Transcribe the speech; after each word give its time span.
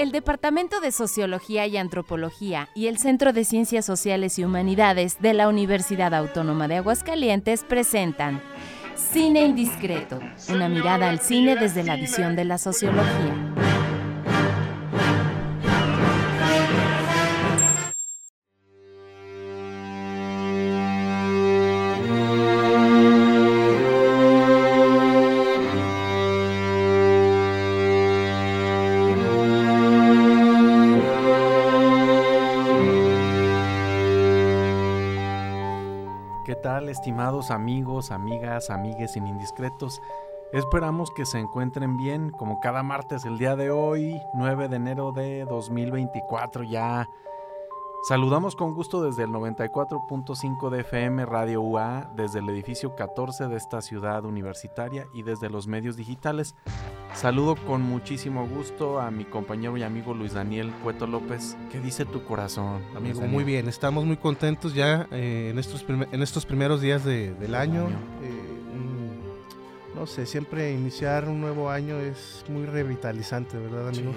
El 0.00 0.12
Departamento 0.12 0.80
de 0.80 0.92
Sociología 0.92 1.66
y 1.66 1.76
Antropología 1.76 2.70
y 2.74 2.86
el 2.86 2.96
Centro 2.96 3.34
de 3.34 3.44
Ciencias 3.44 3.84
Sociales 3.84 4.38
y 4.38 4.44
Humanidades 4.44 5.20
de 5.20 5.34
la 5.34 5.46
Universidad 5.46 6.14
Autónoma 6.14 6.68
de 6.68 6.76
Aguascalientes 6.76 7.64
presentan 7.64 8.40
Cine 8.94 9.42
Indiscreto, 9.42 10.18
una 10.48 10.70
mirada 10.70 11.10
al 11.10 11.20
cine 11.20 11.54
desde 11.54 11.84
la 11.84 11.96
visión 11.96 12.34
de 12.34 12.46
la 12.46 12.56
sociología. 12.56 13.49
Estimados 36.90 37.50
amigos, 37.50 38.10
amigas, 38.10 38.70
amigues 38.70 39.12
sin 39.12 39.26
indiscretos. 39.26 40.00
Esperamos 40.52 41.10
que 41.12 41.24
se 41.24 41.38
encuentren 41.38 41.96
bien, 41.96 42.30
como 42.30 42.60
cada 42.60 42.82
martes 42.82 43.24
el 43.24 43.38
día 43.38 43.54
de 43.54 43.70
hoy, 43.70 44.20
9 44.34 44.68
de 44.68 44.76
enero 44.76 45.12
de 45.12 45.44
2024 45.44 46.64
ya. 46.64 47.08
Saludamos 48.02 48.56
con 48.56 48.74
gusto 48.74 49.02
desde 49.02 49.24
el 49.24 49.30
94.5 49.30 50.70
de 50.70 50.80
FM 50.80 51.26
Radio 51.26 51.60
UA, 51.60 52.12
desde 52.16 52.38
el 52.38 52.48
edificio 52.48 52.96
14 52.96 53.48
de 53.48 53.56
esta 53.56 53.82
ciudad 53.82 54.24
universitaria 54.24 55.06
y 55.12 55.22
desde 55.22 55.50
los 55.50 55.66
medios 55.66 55.96
digitales. 55.96 56.54
Saludo 57.12 57.56
con 57.56 57.82
muchísimo 57.82 58.48
gusto 58.48 59.00
a 59.00 59.10
mi 59.10 59.26
compañero 59.26 59.76
y 59.76 59.82
amigo 59.82 60.14
Luis 60.14 60.32
Daniel 60.32 60.72
Cueto 60.82 61.06
López. 61.06 61.58
¿Qué 61.70 61.78
dice 61.78 62.06
tu 62.06 62.24
corazón? 62.24 62.82
Amigo, 62.96 63.20
muy 63.20 63.44
bien, 63.44 63.68
estamos 63.68 64.06
muy 64.06 64.16
contentos 64.16 64.72
ya 64.72 65.06
eh, 65.10 65.48
en, 65.50 65.58
estos 65.58 65.84
en 65.88 66.22
estos 66.22 66.46
primeros 66.46 66.80
días 66.80 67.04
del 67.04 67.54
año. 67.54 67.90
Eh, 68.22 68.49
no 70.00 70.06
sé, 70.06 70.24
siempre 70.24 70.72
iniciar 70.72 71.28
un 71.28 71.42
nuevo 71.42 71.68
año 71.68 72.00
es 72.00 72.42
muy 72.48 72.64
revitalizante, 72.64 73.58
¿verdad, 73.58 73.88
amigo? 73.88 74.12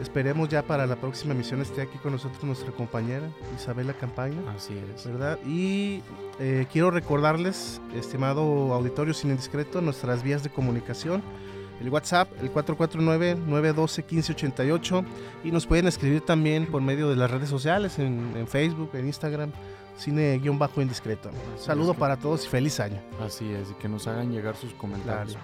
Esperemos 0.00 0.48
ya 0.48 0.62
para 0.62 0.86
la 0.86 0.94
próxima 0.94 1.34
emisión 1.34 1.60
esté 1.60 1.82
aquí 1.82 1.98
con 1.98 2.12
nosotros 2.12 2.44
nuestra 2.44 2.70
compañera 2.70 3.28
Isabela 3.56 3.92
Campaña. 3.92 4.38
Así 4.54 4.80
es. 4.94 5.04
¿Verdad? 5.04 5.40
Y 5.44 6.00
eh, 6.38 6.68
quiero 6.70 6.92
recordarles, 6.92 7.80
estimado 7.96 8.72
auditorio 8.72 9.14
sin 9.14 9.30
indiscreto, 9.30 9.80
nuestras 9.80 10.22
vías 10.22 10.44
de 10.44 10.50
comunicación 10.50 11.24
el 11.80 11.88
WhatsApp, 11.90 12.30
el 12.40 12.52
449-912-1588. 12.52 15.04
Y 15.44 15.50
nos 15.50 15.66
pueden 15.66 15.88
escribir 15.88 16.20
también 16.20 16.66
por 16.66 16.82
medio 16.82 17.10
de 17.10 17.16
las 17.16 17.28
redes 17.30 17.50
sociales, 17.50 17.98
en, 17.98 18.46
Facebook, 18.46 18.90
en 18.94 19.06
Instagram, 19.06 19.50
cine-indiscreto. 19.96 21.30
Saludo 21.58 21.94
para 21.94 22.16
todos 22.16 22.44
y 22.44 22.48
feliz 22.48 22.80
año. 22.80 23.00
Así 23.20 23.50
es, 23.52 23.70
y 23.70 23.74
que 23.74 23.88
nos 23.88 24.06
hagan 24.06 24.32
llegar 24.32 24.56
sus 24.56 24.72
comentarios. 24.74 25.36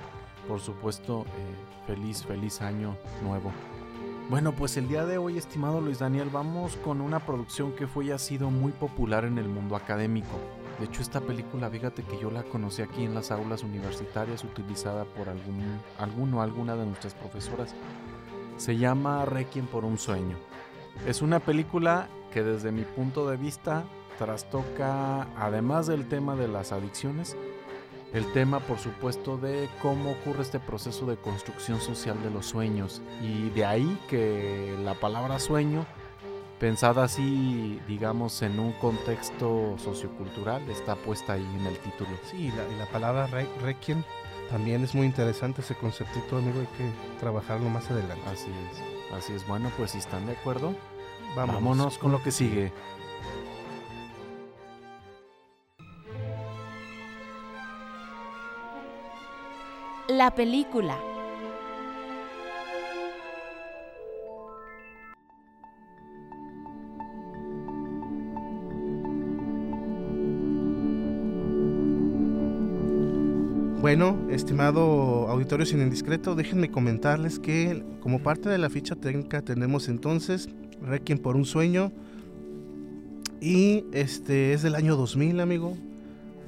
Por 0.47 0.61
supuesto, 0.61 1.25
eh, 1.39 1.87
feliz, 1.87 2.25
feliz 2.25 2.61
año 2.61 2.97
nuevo. 3.23 3.53
Bueno, 4.29 4.53
pues 4.53 4.77
el 4.77 4.89
día 4.89 5.05
de 5.05 5.19
hoy, 5.19 5.37
estimado 5.37 5.81
Luis 5.81 5.99
Daniel, 5.99 6.31
vamos 6.33 6.77
con 6.77 7.01
una 7.01 7.21
producción 7.21 7.73
que 7.73 7.87
fue 7.87 8.07
y 8.07 8.11
ha 8.13 8.19
sido 8.19 8.51
muy 8.51 8.73
popular 8.73 9.25
en 9.25 9.39
el 9.39 9.49
mundo 9.49 9.77
académico. 9.77 10.39
De 10.79 10.87
hecho, 10.87 11.03
esta 11.03 11.21
película, 11.21 11.69
fíjate 11.69 12.03
que 12.03 12.19
yo 12.19 12.31
la 12.31 12.43
conocí 12.43 12.83
aquí 12.83 13.05
en 13.05 13.15
las 13.15 13.31
aulas 13.31 13.63
universitarias, 13.63 14.43
utilizada 14.43 15.05
por 15.05 15.29
algún, 15.29 15.81
alguno 15.99 16.39
o 16.39 16.41
alguna 16.41 16.77
de 16.77 16.87
nuestras 16.87 17.15
profesoras. 17.15 17.75
Se 18.57 18.77
llama 18.77 19.25
Requiem 19.25 19.67
por 19.67 19.85
un 19.85 19.99
sueño. 19.99 20.37
Es 21.07 21.21
una 21.21 21.41
película 21.41 22.09
que 22.33 22.43
desde 22.43 22.73
mi 22.73 22.83
punto 22.83 23.29
de 23.29 23.37
vista 23.37 23.85
trastoca, 24.23 25.27
además 25.37 25.89
del 25.89 26.07
tema 26.07 26.37
de 26.37 26.47
las 26.47 26.71
adicciones, 26.71 27.37
el 28.13 28.31
tema, 28.33 28.61
por 28.61 28.79
supuesto, 28.79 29.37
de 29.37 29.69
cómo 29.81 30.13
ocurre 30.13 30.43
este 30.43 30.61
proceso 30.61 31.07
de 31.07 31.17
construcción 31.17 31.81
social 31.81 32.23
de 32.23 32.31
los 32.31 32.47
sueños. 32.47 33.03
Y 33.21 33.51
de 33.51 33.65
ahí 33.65 33.99
que 34.09 34.77
la 34.85 34.95
palabra 34.95 35.41
sueño 35.41 35.87
pensada 36.61 37.03
así, 37.03 37.81
digamos, 37.89 38.41
en 38.43 38.61
un 38.61 38.73
contexto 38.75 39.77
sociocultural, 39.79 40.63
está 40.71 40.95
puesta 40.95 41.33
ahí 41.33 41.57
en 41.59 41.67
el 41.67 41.77
título. 41.79 42.11
Sí, 42.31 42.37
y 42.37 42.49
la, 42.51 42.65
la 42.79 42.87
palabra 42.87 43.27
requiem 43.61 44.05
también 44.51 44.85
es 44.85 44.95
muy 44.95 45.07
interesante 45.07 45.63
ese 45.63 45.75
conceptito, 45.75 46.37
amigo, 46.37 46.61
hay 46.61 46.67
que 46.79 47.19
trabajarlo 47.19 47.69
más 47.71 47.91
adelante. 47.91 48.23
Así 48.31 48.51
es, 48.71 49.17
así 49.19 49.33
es. 49.33 49.45
Bueno, 49.49 49.73
pues 49.77 49.91
si 49.93 49.99
están 49.99 50.27
de 50.27 50.33
acuerdo, 50.33 50.77
vámonos 51.35 51.99
con 51.99 52.13
lo 52.13 52.23
que 52.23 52.31
sigue. 52.31 52.73
La 60.23 60.33
película 60.33 60.97
Bueno, 73.81 74.17
estimado 74.31 75.27
auditorio 75.29 75.67
sin 75.67 75.81
indiscreto, 75.81 76.37
déjenme 76.37 76.71
comentarles 76.71 77.41
que 77.41 77.85
como 77.99 78.23
parte 78.23 78.49
de 78.49 78.59
la 78.59 78.71
ficha 78.71 78.95
técnica 78.95 79.43
tenemos 79.43 79.89
entonces 79.89 80.49
Requiem 80.81 81.19
por 81.19 81.35
un 81.35 81.45
sueño 81.45 81.91
y 83.41 83.87
este 83.93 84.53
es 84.53 84.63
del 84.63 84.77
año 84.77 84.95
2000, 84.95 85.41
amigo, 85.41 85.77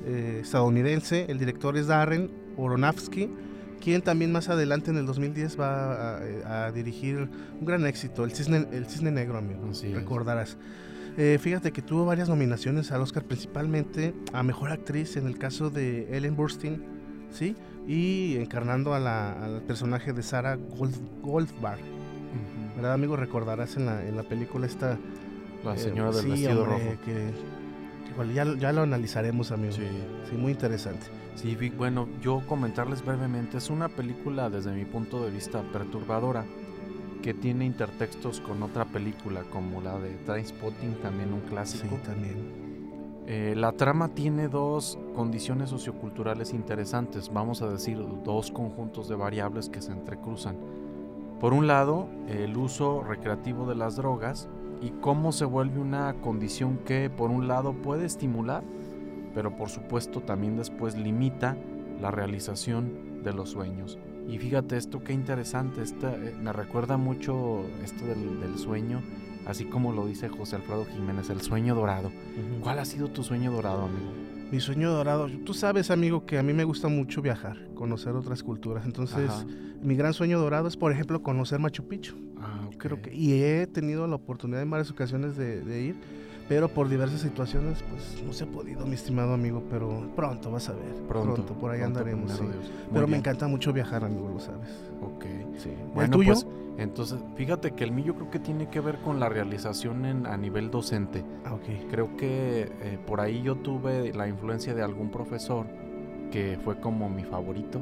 eh, 0.06 0.38
estadounidense. 0.42 1.26
El 1.28 1.40
director 1.40 1.76
es 1.76 1.88
Darren 1.88 2.30
Aronofsky, 2.56 3.28
quien 3.84 4.00
también 4.00 4.32
más 4.32 4.48
adelante 4.48 4.90
en 4.90 4.96
el 4.96 5.04
2010 5.04 5.60
va 5.60 6.16
a, 6.66 6.72
dirigir 6.72 7.28
un 7.60 7.66
gran 7.66 7.84
éxito, 7.86 8.24
El 8.24 8.32
Cisne, 8.32 8.66
el 8.72 8.86
Cisne 8.86 9.10
Negro, 9.10 9.36
amigo. 9.36 9.60
recordarás. 9.92 10.56
Eh, 11.18 11.38
fíjate 11.40 11.70
que 11.70 11.82
tuvo 11.82 12.06
varias 12.06 12.30
nominaciones 12.30 12.90
al 12.92 13.02
Oscar, 13.02 13.24
principalmente 13.24 14.14
a 14.32 14.42
Mejor 14.42 14.72
Actriz 14.72 15.16
en 15.16 15.26
el 15.26 15.38
caso 15.38 15.68
de 15.68 16.16
Ellen 16.16 16.34
Burstyn 16.34 16.82
¿sí? 17.30 17.54
Y 17.86 18.36
encarnando 18.36 18.94
al 18.94 19.62
personaje 19.62 20.14
de 20.14 20.22
Sarah 20.22 20.56
Gold, 20.56 20.96
Goldbar. 21.20 21.78
¿Verdad, 22.76 22.94
amigo? 22.94 23.16
Recordarás 23.16 23.76
en 23.76 23.86
la, 23.86 24.02
en 24.04 24.16
la 24.16 24.22
película 24.22 24.66
esta... 24.66 24.98
La 25.62 25.76
señora 25.76 26.10
del 26.10 26.26
vestido 26.26 26.64
rojo. 26.64 26.96
Que, 27.04 27.30
igual 28.10 28.32
ya, 28.32 28.44
ya, 28.56 28.72
lo 28.72 28.82
analizaremos, 28.82 29.50
amigo. 29.52 29.72
Sí. 29.72 29.88
sí, 30.30 30.36
muy 30.36 30.52
interesante. 30.52 31.06
Sí, 31.34 31.56
bueno, 31.76 32.08
yo 32.22 32.42
comentarles 32.46 33.04
brevemente, 33.04 33.58
es 33.58 33.70
una 33.70 33.88
película 33.88 34.50
desde 34.50 34.72
mi 34.72 34.84
punto 34.84 35.24
de 35.24 35.30
vista 35.30 35.62
perturbadora 35.72 36.44
que 37.22 37.34
tiene 37.34 37.64
intertextos 37.64 38.40
con 38.40 38.62
otra 38.62 38.84
película 38.84 39.42
como 39.50 39.80
la 39.80 39.98
de 39.98 40.10
Trainspotting, 40.26 40.96
también 41.02 41.32
un 41.32 41.40
clásico. 41.40 41.96
Sí, 41.96 42.02
también. 42.04 42.64
Eh, 43.26 43.54
la 43.56 43.72
trama 43.72 44.08
tiene 44.08 44.48
dos 44.48 44.98
condiciones 45.14 45.70
socioculturales 45.70 46.52
interesantes, 46.52 47.32
vamos 47.32 47.62
a 47.62 47.68
decir 47.68 47.98
dos 48.22 48.50
conjuntos 48.50 49.08
de 49.08 49.16
variables 49.16 49.70
que 49.70 49.80
se 49.80 49.92
entrecruzan. 49.92 50.56
Por 51.40 51.54
un 51.54 51.66
lado, 51.66 52.08
el 52.28 52.56
uso 52.56 53.02
recreativo 53.02 53.66
de 53.66 53.74
las 53.74 53.96
drogas 53.96 54.48
y 54.80 54.90
cómo 55.00 55.32
se 55.32 55.44
vuelve 55.44 55.80
una 55.80 56.14
condición 56.20 56.78
que 56.78 57.10
por 57.10 57.30
un 57.30 57.48
lado 57.48 57.72
puede 57.72 58.04
estimular, 58.06 58.62
pero 59.34 59.56
por 59.56 59.68
supuesto 59.68 60.20
también 60.20 60.56
después 60.56 60.96
limita 60.96 61.56
la 62.00 62.10
realización 62.10 63.22
de 63.22 63.32
los 63.32 63.50
sueños. 63.50 63.98
Y 64.28 64.38
fíjate 64.38 64.76
esto, 64.76 65.04
qué 65.04 65.12
interesante, 65.12 65.82
eh, 65.82 66.34
me 66.40 66.52
recuerda 66.52 66.96
mucho 66.96 67.62
esto 67.82 68.04
del 68.06 68.58
sueño 68.58 69.02
así 69.46 69.64
como 69.64 69.92
lo 69.92 70.06
dice 70.06 70.28
José 70.28 70.56
Alfredo 70.56 70.86
Jiménez, 70.86 71.30
el 71.30 71.40
sueño 71.40 71.74
dorado. 71.74 72.10
¿Cuál 72.62 72.78
ha 72.78 72.84
sido 72.84 73.08
tu 73.08 73.22
sueño 73.22 73.52
dorado, 73.52 73.82
amigo? 73.84 74.23
Mi 74.54 74.60
sueño 74.60 74.92
dorado, 74.92 75.28
tú 75.44 75.52
sabes, 75.52 75.90
amigo, 75.90 76.26
que 76.26 76.38
a 76.38 76.42
mí 76.44 76.52
me 76.52 76.62
gusta 76.62 76.86
mucho 76.86 77.20
viajar, 77.20 77.56
conocer 77.74 78.12
otras 78.14 78.44
culturas. 78.44 78.84
Entonces, 78.86 79.28
mi 79.82 79.96
gran 79.96 80.14
sueño 80.14 80.38
dorado 80.38 80.68
es, 80.68 80.76
por 80.76 80.92
ejemplo, 80.92 81.24
conocer 81.24 81.58
Machu 81.58 81.88
Picchu. 81.88 82.14
Ah, 82.38 82.68
Creo 82.78 83.02
que, 83.02 83.12
y 83.12 83.42
he 83.42 83.66
tenido 83.66 84.06
la 84.06 84.14
oportunidad 84.14 84.62
en 84.62 84.70
varias 84.70 84.92
ocasiones 84.92 85.36
de 85.36 85.82
ir 85.82 85.96
pero 86.48 86.68
por 86.68 86.88
diversas 86.88 87.20
situaciones 87.20 87.82
pues 87.90 88.22
no 88.24 88.32
se 88.32 88.44
ha 88.44 88.46
podido, 88.46 88.86
mi 88.86 88.94
estimado 88.94 89.34
amigo, 89.34 89.62
pero 89.70 90.10
pronto 90.14 90.50
vas 90.50 90.68
a 90.68 90.72
ver. 90.72 90.94
Pronto, 91.08 91.54
por 91.54 91.70
ahí 91.70 91.82
andaremos. 91.82 92.32
Sí. 92.32 92.44
Pero 92.92 93.06
me 93.06 93.16
encanta 93.16 93.48
mucho 93.48 93.72
viajar, 93.72 94.04
amigo, 94.04 94.28
lo 94.28 94.40
sabes. 94.40 94.68
Ok. 95.02 95.24
Sí. 95.58 95.70
Bueno, 95.94 96.04
¿El 96.04 96.10
tuyo? 96.10 96.32
Pues, 96.32 96.46
entonces, 96.76 97.20
fíjate 97.36 97.72
que 97.72 97.84
el 97.84 97.92
mío 97.92 98.14
creo 98.14 98.30
que 98.30 98.40
tiene 98.40 98.68
que 98.68 98.80
ver 98.80 98.98
con 98.98 99.20
la 99.20 99.28
realización 99.28 100.04
en, 100.04 100.26
a 100.26 100.36
nivel 100.36 100.70
docente. 100.70 101.24
Ah, 101.44 101.54
ok. 101.54 101.88
Creo 101.90 102.16
que 102.16 102.62
eh, 102.62 102.98
por 103.06 103.20
ahí 103.20 103.42
yo 103.42 103.56
tuve 103.56 104.12
la 104.12 104.26
influencia 104.28 104.74
de 104.74 104.82
algún 104.82 105.10
profesor 105.10 105.66
que 106.32 106.58
fue 106.64 106.80
como 106.80 107.08
mi 107.08 107.22
favorito 107.22 107.80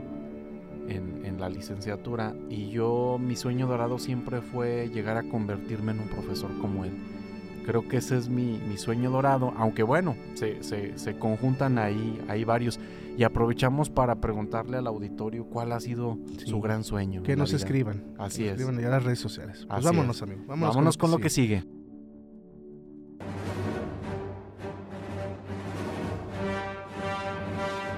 en, 0.89 1.41
la 1.41 1.49
licenciatura 1.49 2.37
y 2.49 2.69
yo 2.69 3.19
mi 3.19 3.35
sueño 3.35 3.67
dorado 3.67 3.99
siempre 3.99 4.43
fue 4.43 4.89
llegar 4.91 5.17
a 5.17 5.25
convertirme 5.25 5.91
en 5.91 6.01
un 6.01 6.09
profesor 6.09 6.51
como 6.61 6.85
él. 6.85 6.93
Creo 7.65 7.87
que 7.89 7.99
ese 7.99 8.17
es 8.17 8.29
mi, 8.29 8.59
sueño 8.77 9.11
dorado, 9.11 9.53
aunque 9.57 9.83
bueno, 9.83 10.17
se, 10.35 10.63
se, 10.63 11.19
conjuntan 11.19 11.79
ahí, 11.79 12.21
hay 12.29 12.45
varios. 12.45 12.81
Y 13.17 13.25
aprovechamos 13.25 13.91
para 13.91 14.17
preguntarle 14.17 14.79
al 14.79 14.87
auditorio 14.87 15.45
cuál 15.45 15.73
ha 15.73 15.81
sido 15.81 16.19
su 16.47 16.61
gran 16.61 16.83
sueño. 16.83 17.23
Que 17.23 17.37
nos 17.37 17.53
escriban. 17.53 18.15
Así 18.19 18.45
es. 18.45 18.53
Escriban 18.53 18.81
ya 18.81 18.89
las 18.89 19.05
redes 19.05 19.19
sociales. 19.19 19.67
Pues 19.69 19.85
vámonos, 19.85 20.23
amigo. 20.23 20.43
Vámonos, 20.47 20.97
con, 20.97 21.11
lo 21.11 21.19
que 21.19 21.29
sigue. 21.29 21.65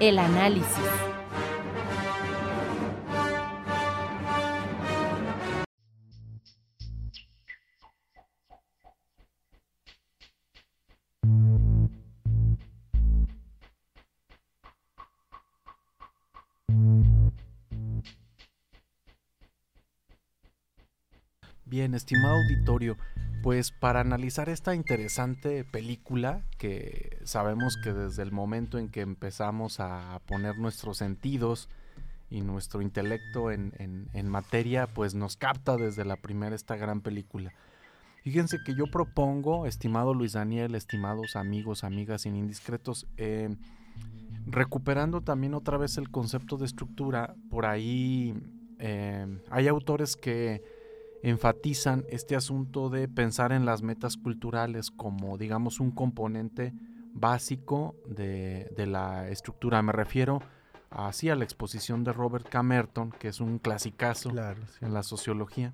El 0.01 0.19
análisis. 0.19 1.14
Bien, 21.75 21.93
estimado 21.97 22.37
auditorio, 22.37 22.97
pues 23.43 23.73
para 23.73 23.99
analizar 23.99 24.49
esta 24.49 24.77
interesante 24.77 25.65
película, 25.65 26.45
que 26.57 27.19
sabemos 27.25 27.77
que 27.83 27.93
desde 27.93 28.23
el 28.23 28.31
momento 28.31 28.79
en 28.79 28.89
que 28.89 29.01
empezamos 29.01 29.81
a 29.81 30.21
poner 30.29 30.57
nuestros 30.57 30.99
sentidos 30.99 31.69
y 32.31 32.43
nuestro 32.43 32.81
intelecto 32.81 33.51
en, 33.51 34.29
materia, 34.29 34.87
pues 34.87 35.17
nos 35.17 35.37
capta 35.37 35.77
desde 35.77 36.05
la 36.05 36.15
primera 36.15 36.55
esta 36.55 36.77
gran 36.77 37.01
película. 37.01 37.53
Fíjense 38.23 38.59
que 38.65 38.77
yo 38.77 38.87
propongo, 38.87 39.67
estimado 39.67 40.15
Luis 40.15 40.35
Daniel, 40.35 40.77
estimados 40.77 41.35
amigos, 41.35 41.83
amigas 41.83 42.23
sin 42.23 42.37
indiscretos, 42.37 43.09
eh, 43.17 43.53
recuperando 44.47 45.23
también 45.23 45.55
otra 45.55 45.77
vez 45.77 45.99
el 45.99 46.09
concepto 46.13 46.57
de 46.57 46.67
estructura, 46.67 47.35
por 47.51 47.67
ahí 47.67 48.33
eh, 48.79 49.41
hay 49.51 49.67
autores 49.67 50.15
que 50.15 50.63
enfatizan 51.25 52.05
este 52.11 52.37
asunto 52.37 52.91
de 52.91 53.09
pensar 53.09 53.53
en 53.53 53.65
las 53.65 53.81
metas 53.81 54.19
culturales 54.19 54.91
como, 54.91 55.39
digamos, 55.39 55.81
un 55.81 55.91
componente 55.91 56.75
básico 57.15 57.95
de, 58.07 58.71
la 58.77 59.31
estructura. 59.31 59.81
Me 59.81 59.93
refiero 59.93 60.43
así 60.91 61.31
a 61.31 61.35
la 61.35 61.45
exposición 61.45 62.05
de 62.05 62.13
Robert 62.13 62.47
Camerton, 62.51 63.11
que 63.11 63.29
es 63.29 63.41
un 63.41 63.59
clasicazo 63.59 64.33
en 64.83 64.93
la 64.93 65.03
sociología. 65.03 65.73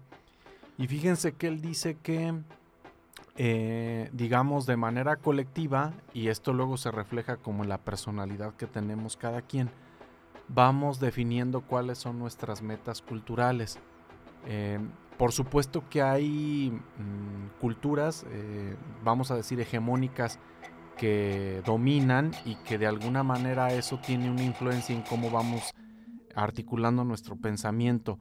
Y 0.78 0.86
fíjense 0.86 1.32
que 1.32 1.48
él 1.48 1.60
dice 1.60 1.96
que, 2.00 2.32
eh, 3.36 4.08
digamos, 4.12 4.66
de 4.66 4.76
manera 4.76 5.16
colectiva, 5.16 5.94
y 6.14 6.28
esto 6.28 6.52
luego 6.52 6.76
se 6.76 6.92
refleja 6.92 7.38
como 7.38 7.64
en 7.64 7.70
la 7.70 7.78
personalidad 7.78 8.54
que 8.54 8.68
tenemos 8.68 9.16
cada 9.16 9.42
quien, 9.42 9.68
vamos 10.46 11.00
definiendo 11.00 11.62
cuáles 11.62 11.98
son 11.98 12.20
nuestras 12.20 12.62
metas 12.62 13.02
culturales. 13.02 13.80
Eh, 14.46 14.78
por 15.20 15.32
supuesto 15.32 15.86
que 15.90 16.00
hay 16.00 16.70
mm, 16.70 17.60
culturas, 17.60 18.24
eh, 18.30 18.74
vamos 19.04 19.30
a 19.30 19.36
decir, 19.36 19.60
hegemónicas 19.60 20.38
que 20.96 21.60
dominan 21.66 22.30
y 22.46 22.54
que 22.54 22.78
de 22.78 22.86
alguna 22.86 23.22
manera 23.22 23.74
eso 23.74 24.00
tiene 24.00 24.30
una 24.30 24.42
influencia 24.42 24.96
en 24.96 25.02
cómo 25.02 25.30
vamos 25.30 25.74
articulando 26.34 27.04
nuestro 27.04 27.36
pensamiento. 27.36 28.18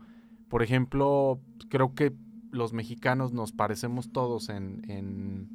Por 0.49 0.61
ejemplo, 0.61 1.39
creo 1.69 1.93
que 1.95 2.11
los 2.51 2.73
mexicanos 2.73 3.31
nos 3.31 3.53
parecemos 3.53 4.11
todos 4.11 4.49
en, 4.49 5.47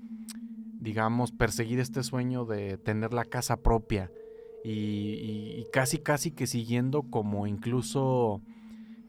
digamos, 0.81 1.31
perseguir 1.31 1.79
este 1.79 2.03
sueño 2.05 2.47
de 2.47 2.79
tener 2.79 3.13
la 3.13 3.27
casa 3.27 3.59
propia 3.59 4.11
y, 4.65 5.61
y 5.61 5.67
casi, 5.75 5.99
casi 5.99 6.31
que 6.31 6.47
siguiendo 6.47 7.03
como 7.03 7.47
incluso 7.47 8.41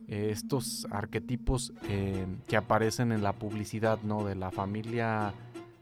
estos 0.07 0.88
arquetipos 0.92 1.74
eh, 1.90 2.25
que 2.48 2.57
aparecen 2.57 3.12
en 3.12 3.24
la 3.24 3.34
publicidad, 3.34 4.00
¿no? 4.04 4.24
De 4.24 4.36
la 4.36 4.52
familia 4.52 5.34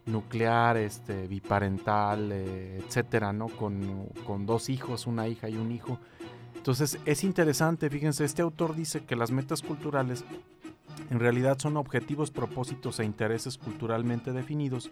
nuclear, 0.06 0.78
este, 0.78 1.28
biparental, 1.28 2.32
eh, 2.32 2.82
etcétera, 2.86 3.34
¿no? 3.34 3.48
Con, 3.48 4.08
con, 4.26 4.46
dos 4.46 4.70
hijos, 4.70 5.08
una 5.08 5.28
hija 5.28 5.50
y 5.50 5.56
un 5.56 5.72
hijo. 5.72 6.00
Entonces 6.56 6.98
es 7.06 7.24
interesante, 7.24 7.90
fíjense, 7.90 8.24
este 8.24 8.42
autor 8.42 8.76
dice 8.76 9.04
que 9.04 9.16
las 9.16 9.32
metas 9.32 9.62
culturales 9.62 10.24
en 11.10 11.20
realidad 11.20 11.60
son 11.60 11.78
objetivos, 11.78 12.32
propósitos 12.32 13.00
e 13.00 13.06
intereses 13.06 13.58
culturalmente 13.58 14.32
definidos, 14.32 14.90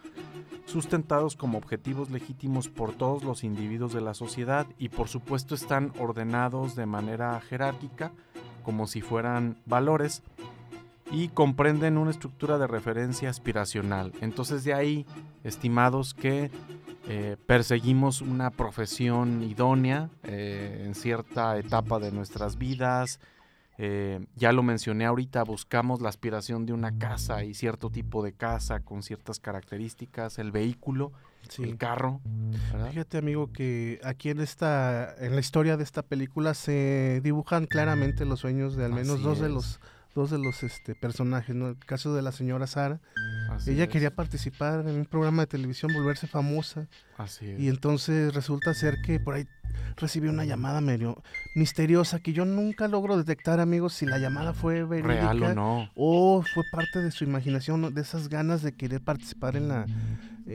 sustentados 0.66 1.36
como 1.36 1.58
objetivos 1.58 2.10
legítimos 2.10 2.68
por 2.68 2.94
todos 2.94 3.24
los 3.24 3.44
individuos 3.44 3.94
de 3.94 4.02
la 4.02 4.14
sociedad 4.14 4.68
y 4.78 4.90
por 4.90 5.08
supuesto 5.08 5.56
están 5.56 5.94
ordenados 6.00 6.76
de 6.76 6.86
manera 6.86 7.40
jerárquica 7.42 8.12
como 8.62 8.88
si 8.88 9.02
fueran 9.02 9.58
valores 9.66 10.24
y 11.12 11.28
comprenden 11.28 11.98
una 11.98 12.12
estructura 12.12 12.58
de 12.58 12.68
referencia 12.68 13.30
aspiracional. 13.30 14.14
Entonces 14.22 14.64
de 14.64 14.74
ahí, 14.74 15.06
estimados, 15.44 16.14
que 16.14 16.50
eh, 17.08 17.36
perseguimos 17.46 18.22
una 18.22 18.52
profesión 18.52 19.44
idónea 19.44 20.10
eh, 20.24 20.84
en 20.86 20.96
cierta 20.96 21.58
etapa 21.58 22.00
de 22.00 22.12
nuestras 22.12 22.58
vidas. 22.58 23.20
Eh, 23.78 24.26
ya 24.36 24.52
lo 24.52 24.64
mencioné 24.64 25.06
ahorita, 25.06 25.44
buscamos 25.44 26.02
la 26.02 26.10
aspiración 26.10 26.66
de 26.66 26.74
una 26.74 26.98
casa 26.98 27.44
y 27.44 27.54
cierto 27.54 27.90
tipo 27.90 28.24
de 28.24 28.34
casa 28.34 28.82
con 28.82 29.02
ciertas 29.02 29.40
características, 29.40 30.40
el 30.40 30.52
vehículo 30.52 31.12
el 31.60 31.78
carro. 31.78 32.22
Fíjate, 32.90 33.18
amigo, 33.18 33.52
que 33.52 34.00
aquí 34.04 34.30
en 34.30 34.40
esta, 34.40 35.16
en 35.20 35.36
la 35.36 35.40
historia 35.40 35.78
de 35.78 35.84
esta 35.84 36.02
película 36.02 36.54
se 36.54 37.22
dibujan 37.24 37.66
claramente 37.66 38.26
los 38.26 38.40
sueños 38.40 38.76
de 38.76 38.86
al 38.86 38.94
menos 38.94 39.22
dos 39.22 39.40
de 39.40 39.50
los 39.50 39.80
dos 40.14 40.30
de 40.30 40.38
los 40.38 40.64
este, 40.64 40.96
personajes, 40.96 41.56
¿no? 41.56 41.70
El 41.70 41.78
caso 41.78 42.14
de 42.14 42.22
la 42.22 42.32
señora 42.32 42.68
Sara. 42.68 43.00
Ella 43.66 43.88
quería 43.88 44.14
participar 44.14 44.82
en 44.88 44.96
un 44.96 45.06
programa 45.06 45.44
de 45.44 45.48
televisión, 45.48 45.94
volverse 45.94 46.28
famosa. 46.28 46.88
Así 47.18 47.56
Y 47.58 47.68
entonces 47.68 48.34
resulta 48.34 48.74
ser 48.74 49.02
que 49.06 49.20
por 49.20 49.36
ahí 49.36 49.48
recibió 49.98 50.32
una 50.32 50.46
llamada 50.46 50.82
medio 50.82 51.22
misteriosa 51.56 52.20
que 52.20 52.34
yo 52.34 52.46
nunca 52.46 52.88
logro 52.88 53.18
detectar, 53.18 53.60
amigos, 53.60 53.94
si 53.94 54.06
la 54.06 54.18
llamada 54.18 54.54
fue 54.54 54.84
verídica 54.84 55.34
Real 55.34 55.44
o 55.44 55.54
no. 55.54 55.92
O 55.96 56.44
fue 56.54 56.64
parte 56.72 57.02
de 57.02 57.12
su 57.12 57.24
imaginación, 57.24 57.94
de 57.94 58.02
esas 58.02 58.30
ganas 58.30 58.62
de 58.62 58.74
querer 58.74 59.02
participar 59.02 59.56
en 59.56 59.68
la 59.68 59.86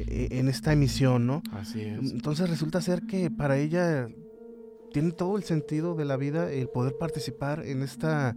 en 0.06 0.48
esta 0.48 0.72
emisión, 0.72 1.26
¿no? 1.26 1.42
Así 1.52 1.80
es. 1.80 2.12
Entonces 2.12 2.50
resulta 2.50 2.80
ser 2.80 3.02
que 3.02 3.30
para 3.30 3.58
ella 3.58 4.08
tiene 4.92 5.12
todo 5.12 5.36
el 5.36 5.44
sentido 5.44 5.94
de 5.94 6.04
la 6.04 6.16
vida 6.16 6.50
el 6.50 6.68
poder 6.68 6.96
participar 6.98 7.64
en 7.64 7.82
esta 7.82 8.34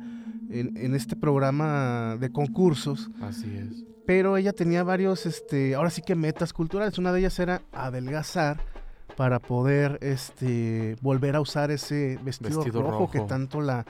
en, 0.49 0.95
este 0.95 1.15
programa 1.15 2.17
de 2.19 2.31
concursos. 2.31 3.09
Así 3.21 3.55
es. 3.55 3.85
Pero 4.05 4.37
ella 4.37 4.53
tenía 4.53 4.83
varios, 4.83 5.25
este, 5.25 5.75
ahora 5.75 5.91
sí 5.91 6.01
que 6.01 6.15
metas 6.15 6.51
culturales. 6.51 6.97
Una 6.97 7.11
de 7.13 7.19
ellas 7.19 7.37
era 7.39 7.61
adelgazar 7.71 8.59
para 9.15 9.39
poder 9.39 9.99
este, 10.01 10.95
volver 11.01 11.35
a 11.35 11.41
usar 11.41 11.69
ese 11.71 12.17
vestido, 12.23 12.63
rojo, 12.81 13.11
que 13.11 13.19
tanto 13.21 13.61
la, 13.61 13.85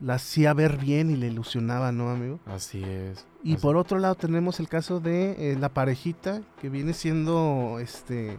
la 0.00 0.14
hacía 0.14 0.52
ver 0.54 0.78
bien 0.78 1.10
y 1.10 1.16
le 1.16 1.28
ilusionaba, 1.28 1.92
¿no, 1.92 2.10
amigo? 2.10 2.40
Así 2.46 2.82
es. 2.82 3.26
Y 3.42 3.56
por 3.56 3.76
otro 3.76 3.98
lado 3.98 4.14
tenemos 4.14 4.60
el 4.60 4.68
caso 4.68 5.00
de 5.00 5.52
eh, 5.52 5.56
la 5.58 5.68
parejita 5.68 6.42
que 6.60 6.68
viene 6.68 6.92
siendo, 6.92 7.78
este, 7.80 8.38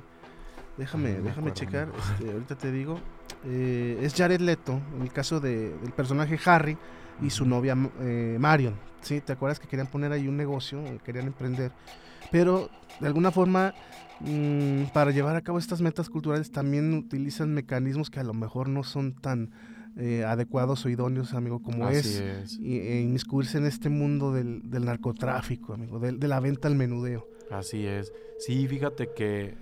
déjame, 0.77 1.13
déjame 1.21 1.53
checar, 1.53 1.89
este, 1.97 2.31
ahorita 2.31 2.55
te 2.55 2.71
digo, 2.71 2.99
eh, 3.45 3.99
es 4.01 4.13
Jared 4.15 4.41
Leto, 4.41 4.81
en 4.95 5.03
el 5.03 5.11
caso 5.11 5.39
de, 5.39 5.77
del 5.77 5.91
personaje 5.91 6.39
Harry 6.45 6.77
y 7.21 7.29
su 7.29 7.45
novia 7.45 7.77
eh, 7.99 8.37
Marion, 8.39 8.75
¿sí? 9.01 9.21
¿Te 9.21 9.33
acuerdas 9.33 9.59
que 9.59 9.67
querían 9.67 9.87
poner 9.87 10.11
ahí 10.11 10.27
un 10.27 10.37
negocio, 10.37 10.81
querían 11.03 11.27
emprender? 11.27 11.71
Pero 12.31 12.69
de 12.99 13.07
alguna 13.07 13.31
forma, 13.31 13.73
mm, 14.21 14.85
para 14.93 15.11
llevar 15.11 15.35
a 15.35 15.41
cabo 15.41 15.59
estas 15.59 15.81
metas 15.81 16.09
culturales 16.09 16.51
también 16.51 16.93
utilizan 16.93 17.53
mecanismos 17.53 18.09
que 18.09 18.19
a 18.19 18.23
lo 18.23 18.33
mejor 18.33 18.67
no 18.67 18.83
son 18.83 19.13
tan 19.13 19.51
eh, 19.97 20.25
adecuados 20.25 20.85
o 20.85 20.89
idóneos, 20.89 21.33
amigo, 21.33 21.61
como 21.61 21.87
es, 21.89 22.19
e 22.61 23.01
inmiscuirse 23.01 23.57
en 23.57 23.65
este 23.65 23.89
mundo 23.89 24.33
del, 24.33 24.61
narcotráfico, 24.69 25.73
amigo, 25.73 25.99
de, 25.99 26.27
la 26.27 26.39
venta 26.41 26.67
al 26.67 26.75
menudeo. 26.75 27.27
Así 27.49 27.85
es. 27.85 28.11
Sí, 28.39 28.67
fíjate 28.67 29.13
que, 29.15 29.55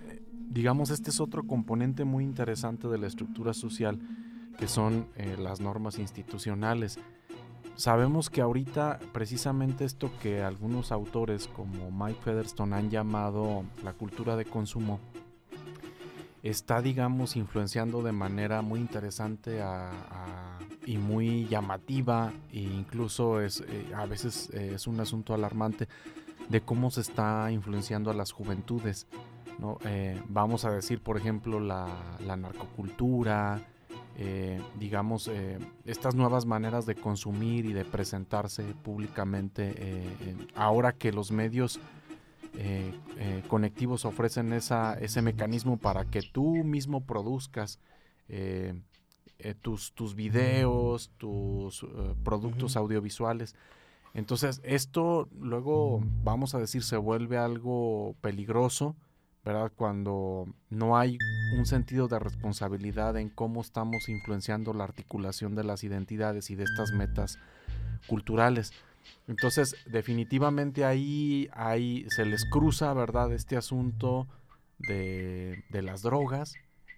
digamos, 0.50 0.90
este 0.90 1.12
es 1.12 1.20
otro 1.20 1.44
componente 1.46 2.04
muy 2.04 2.24
interesante 2.24 2.88
de 2.88 2.98
la 2.98 3.08
estructura 3.08 3.54
social, 3.54 4.00
que 4.58 4.68
son 4.68 5.08
eh, 5.18 5.36
las 5.38 5.62
normas 5.62 6.00
institucionales. 6.00 6.98
Sabemos 7.76 8.30
que 8.30 8.42
ahorita 8.42 9.00
precisamente 9.12 9.86
esto 9.86 10.12
que 10.22 10.42
algunos 10.42 10.92
autores 10.92 11.48
como 11.48 11.92
Mike 11.92 12.20
Featherstone 12.24 12.76
han 12.76 12.90
llamado 12.90 13.66
la 13.84 13.94
cultura 13.94 14.36
de 14.36 14.46
consumo, 14.46 15.00
está, 16.44 16.82
digamos, 16.82 17.36
influenciando 17.38 18.04
de 18.04 18.12
manera 18.12 18.62
muy 18.62 18.80
interesante 18.80 19.62
a, 19.62 20.60
y 20.86 20.98
muy 20.98 21.48
llamativa 21.48 22.34
e 22.52 22.60
incluso 22.60 23.40
es 23.40 23.62
eh, 23.62 23.92
a 23.96 24.06
veces 24.06 24.50
es 24.50 24.86
un 24.86 25.00
asunto 25.00 25.34
alarmante 25.34 25.88
de 26.50 26.60
cómo 26.60 26.92
se 26.92 27.00
está 27.00 27.50
influenciando 27.52 28.12
a 28.12 28.14
las 28.14 28.32
juventudes. 28.32 29.08
¿no? 29.60 29.78
vamos 30.28 30.66
a 30.66 30.72
decir, 30.72 31.00
por 31.00 31.16
ejemplo, 31.16 31.60
la, 31.60 31.88
la 32.26 32.36
narcocultura, 32.36 33.62
digamos, 34.78 35.32
estas 35.86 36.16
nuevas 36.16 36.46
maneras 36.46 36.86
de 36.86 36.96
consumir 36.96 37.66
y 37.66 37.72
de 37.72 37.86
presentarse 37.86 38.64
públicamente, 38.84 40.18
ahora 40.56 40.94
que 40.94 41.14
los 41.14 41.32
medios 41.32 41.80
eh, 42.56 42.94
eh, 43.18 43.44
conectivos 43.48 44.06
ofrecen 44.06 44.54
esa, 44.54 44.94
ese 44.96 45.22
mecanismo 45.22 45.78
para 45.78 46.06
que 46.06 46.22
tú 46.22 46.64
mismo 46.64 47.06
produzcas 47.06 47.80
eh, 48.30 48.76
tus, 49.62 49.94
tus 49.94 50.16
videos, 50.16 51.12
tus 51.18 51.86
productos 52.24 52.78
audiovisuales. 52.78 53.56
Entonces, 54.14 54.62
esto 54.64 55.28
luego, 55.38 56.02
vamos 56.24 56.54
a 56.56 56.60
decir, 56.60 56.84
se 56.84 56.98
vuelve 56.98 57.38
algo 57.38 58.16
peligroso, 58.22 58.96
¿verdad? 59.44 59.72
Cuando 59.76 60.48
no 60.70 60.96
hay 60.98 61.18
un 61.58 61.66
sentido 61.66 62.08
de 62.08 62.20
responsabilidad 62.20 63.18
en 63.18 63.30
cómo 63.30 63.62
estamos 63.62 64.08
influenciando 64.08 64.74
la 64.74 64.86
articulación 64.86 65.56
de 65.56 65.64
las 65.64 65.84
identidades 65.84 66.50
y 66.52 66.56
de 66.56 66.64
estas 66.64 66.92
metas 66.94 67.38
culturales. 68.08 68.72
Entonces, 69.28 69.76
definitivamente 69.86 70.86
ahí, 70.86 71.50
ahí 71.54 72.06
se 72.10 72.26
les 72.26 72.46
cruza, 72.46 72.94
¿verdad? 72.94 73.32
Este 73.34 73.56
asunto 73.56 74.28
de, 74.80 75.64
las 75.72 76.02
drogas, 76.02 76.56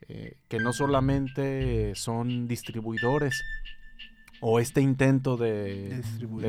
eh, 0.08 0.38
que 0.48 0.60
no 0.60 0.74
solamente 0.74 1.94
son 1.96 2.48
distribuidores 2.48 3.44
o 4.42 4.60
este 4.60 4.82
intento 4.82 5.38
de, 5.38 6.02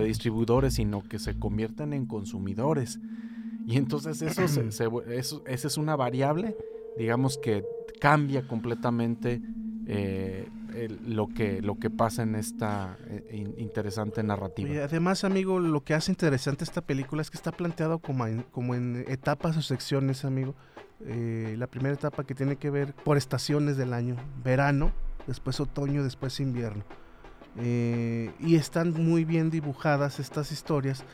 distribuidores. 0.04 0.74
sino 0.74 1.02
que 1.02 1.18
se 1.18 1.38
convierten 1.38 1.92
en 1.92 2.06
consumidores. 2.06 2.98
Y 3.66 3.76
entonces 3.76 4.22
eso, 4.22 4.48
se, 4.48 4.84
eso 5.14 5.44
esa 5.46 5.68
es 5.68 5.76
una 5.76 5.96
variable, 5.96 6.56
digamos, 6.96 7.38
que 7.38 7.64
cambia 8.00 8.46
completamente 8.46 9.40
eh, 9.86 10.48
lo, 11.06 11.28
que, 11.28 11.62
lo 11.62 11.78
que 11.78 11.90
pasa 11.90 12.22
en 12.22 12.34
esta 12.34 12.98
eh, 13.08 13.54
interesante 13.56 14.22
narrativa. 14.22 14.68
Y 14.68 14.78
además, 14.78 15.24
amigo, 15.24 15.58
lo 15.58 15.82
que 15.82 15.94
hace 15.94 16.12
interesante 16.12 16.64
esta 16.64 16.80
película 16.82 17.22
es 17.22 17.30
que 17.30 17.36
está 17.36 17.52
planteado 17.52 17.98
como 17.98 18.26
en, 18.26 18.42
como 18.42 18.74
en 18.74 19.04
etapas 19.08 19.56
o 19.56 19.62
secciones, 19.62 20.24
amigo. 20.24 20.54
Eh, 21.04 21.54
la 21.58 21.66
primera 21.66 21.94
etapa 21.94 22.24
que 22.24 22.34
tiene 22.34 22.56
que 22.56 22.70
ver 22.70 22.94
por 22.94 23.16
estaciones 23.16 23.76
del 23.76 23.92
año, 23.92 24.16
verano, 24.42 24.92
después 25.26 25.60
otoño, 25.60 26.02
después 26.02 26.40
invierno. 26.40 26.84
y 27.58 28.54
están 28.56 28.92
muy 28.92 29.24
bien 29.24 29.50
dibujadas 29.50 30.20
estas 30.20 30.52
historias, 30.52 31.04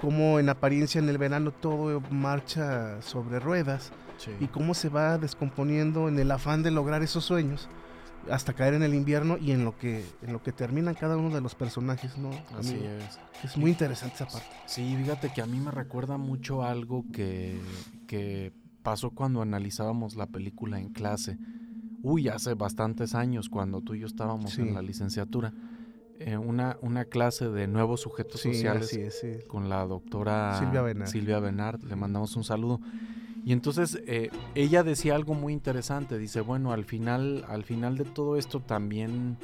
como 0.00 0.38
en 0.38 0.48
apariencia 0.48 0.98
en 0.98 1.08
el 1.08 1.18
verano 1.18 1.50
todo 1.50 2.00
marcha 2.10 3.02
sobre 3.02 3.40
ruedas 3.40 3.92
y 4.40 4.46
cómo 4.46 4.74
se 4.74 4.88
va 4.88 5.18
descomponiendo 5.18 6.08
en 6.08 6.18
el 6.18 6.30
afán 6.30 6.62
de 6.62 6.70
lograr 6.70 7.02
esos 7.02 7.24
sueños 7.24 7.68
hasta 8.30 8.52
caer 8.52 8.74
en 8.74 8.82
el 8.82 8.94
invierno 8.94 9.38
y 9.38 9.52
en 9.52 9.64
lo 9.64 9.76
que 9.78 10.04
en 10.22 10.32
lo 10.32 10.42
que 10.42 10.52
terminan 10.52 10.94
cada 10.94 11.16
uno 11.16 11.34
de 11.34 11.40
los 11.40 11.54
personajes, 11.54 12.18
¿no? 12.18 12.30
Así 12.58 12.74
es. 12.74 13.18
Es 13.44 13.56
muy 13.56 13.70
interesante 13.70 14.16
esa 14.16 14.26
parte. 14.26 14.46
Sí, 14.66 14.96
fíjate 14.96 15.32
que 15.32 15.40
a 15.42 15.46
mí 15.46 15.58
me 15.60 15.70
recuerda 15.70 16.16
mucho 16.16 16.62
algo 16.62 17.04
que, 17.12 17.60
que 18.06 18.52
pasó 18.82 19.10
cuando 19.10 19.42
analizábamos 19.42 20.16
la 20.16 20.26
película 20.26 20.78
en 20.78 20.90
clase. 20.90 21.38
Uy, 22.02 22.28
hace 22.28 22.54
bastantes 22.54 23.14
años, 23.14 23.48
cuando 23.48 23.80
tú 23.80 23.94
y 23.94 24.00
yo 24.00 24.06
estábamos 24.06 24.58
en 24.58 24.74
la 24.74 24.82
licenciatura. 24.82 25.52
Eh, 26.20 26.36
una, 26.36 26.76
una 26.80 27.04
clase 27.04 27.48
de 27.48 27.68
nuevos 27.68 28.00
sujetos 28.00 28.40
sociales 28.40 28.90
con 29.46 29.68
la 29.68 29.86
doctora 29.86 30.58
Silvia 30.58 30.82
Benard. 30.82 31.08
Silvia 31.08 31.38
Benard. 31.38 31.82
Le 31.84 31.94
mandamos 31.94 32.34
un 32.34 32.44
saludo. 32.44 32.80
Y 33.48 33.52
entonces 33.52 33.98
eh, 34.06 34.28
ella 34.54 34.82
decía 34.82 35.14
algo 35.14 35.32
muy 35.32 35.54
interesante, 35.54 36.18
dice, 36.18 36.42
bueno, 36.42 36.70
al 36.70 36.84
final, 36.84 37.46
al 37.48 37.64
final 37.64 37.96
de 37.96 38.04
todo 38.04 38.36
esto 38.36 38.60
también 38.60 39.38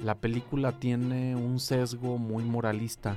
la 0.00 0.16
película 0.16 0.72
tiene 0.72 1.36
un 1.36 1.60
sesgo 1.60 2.18
muy 2.18 2.42
moralista, 2.42 3.16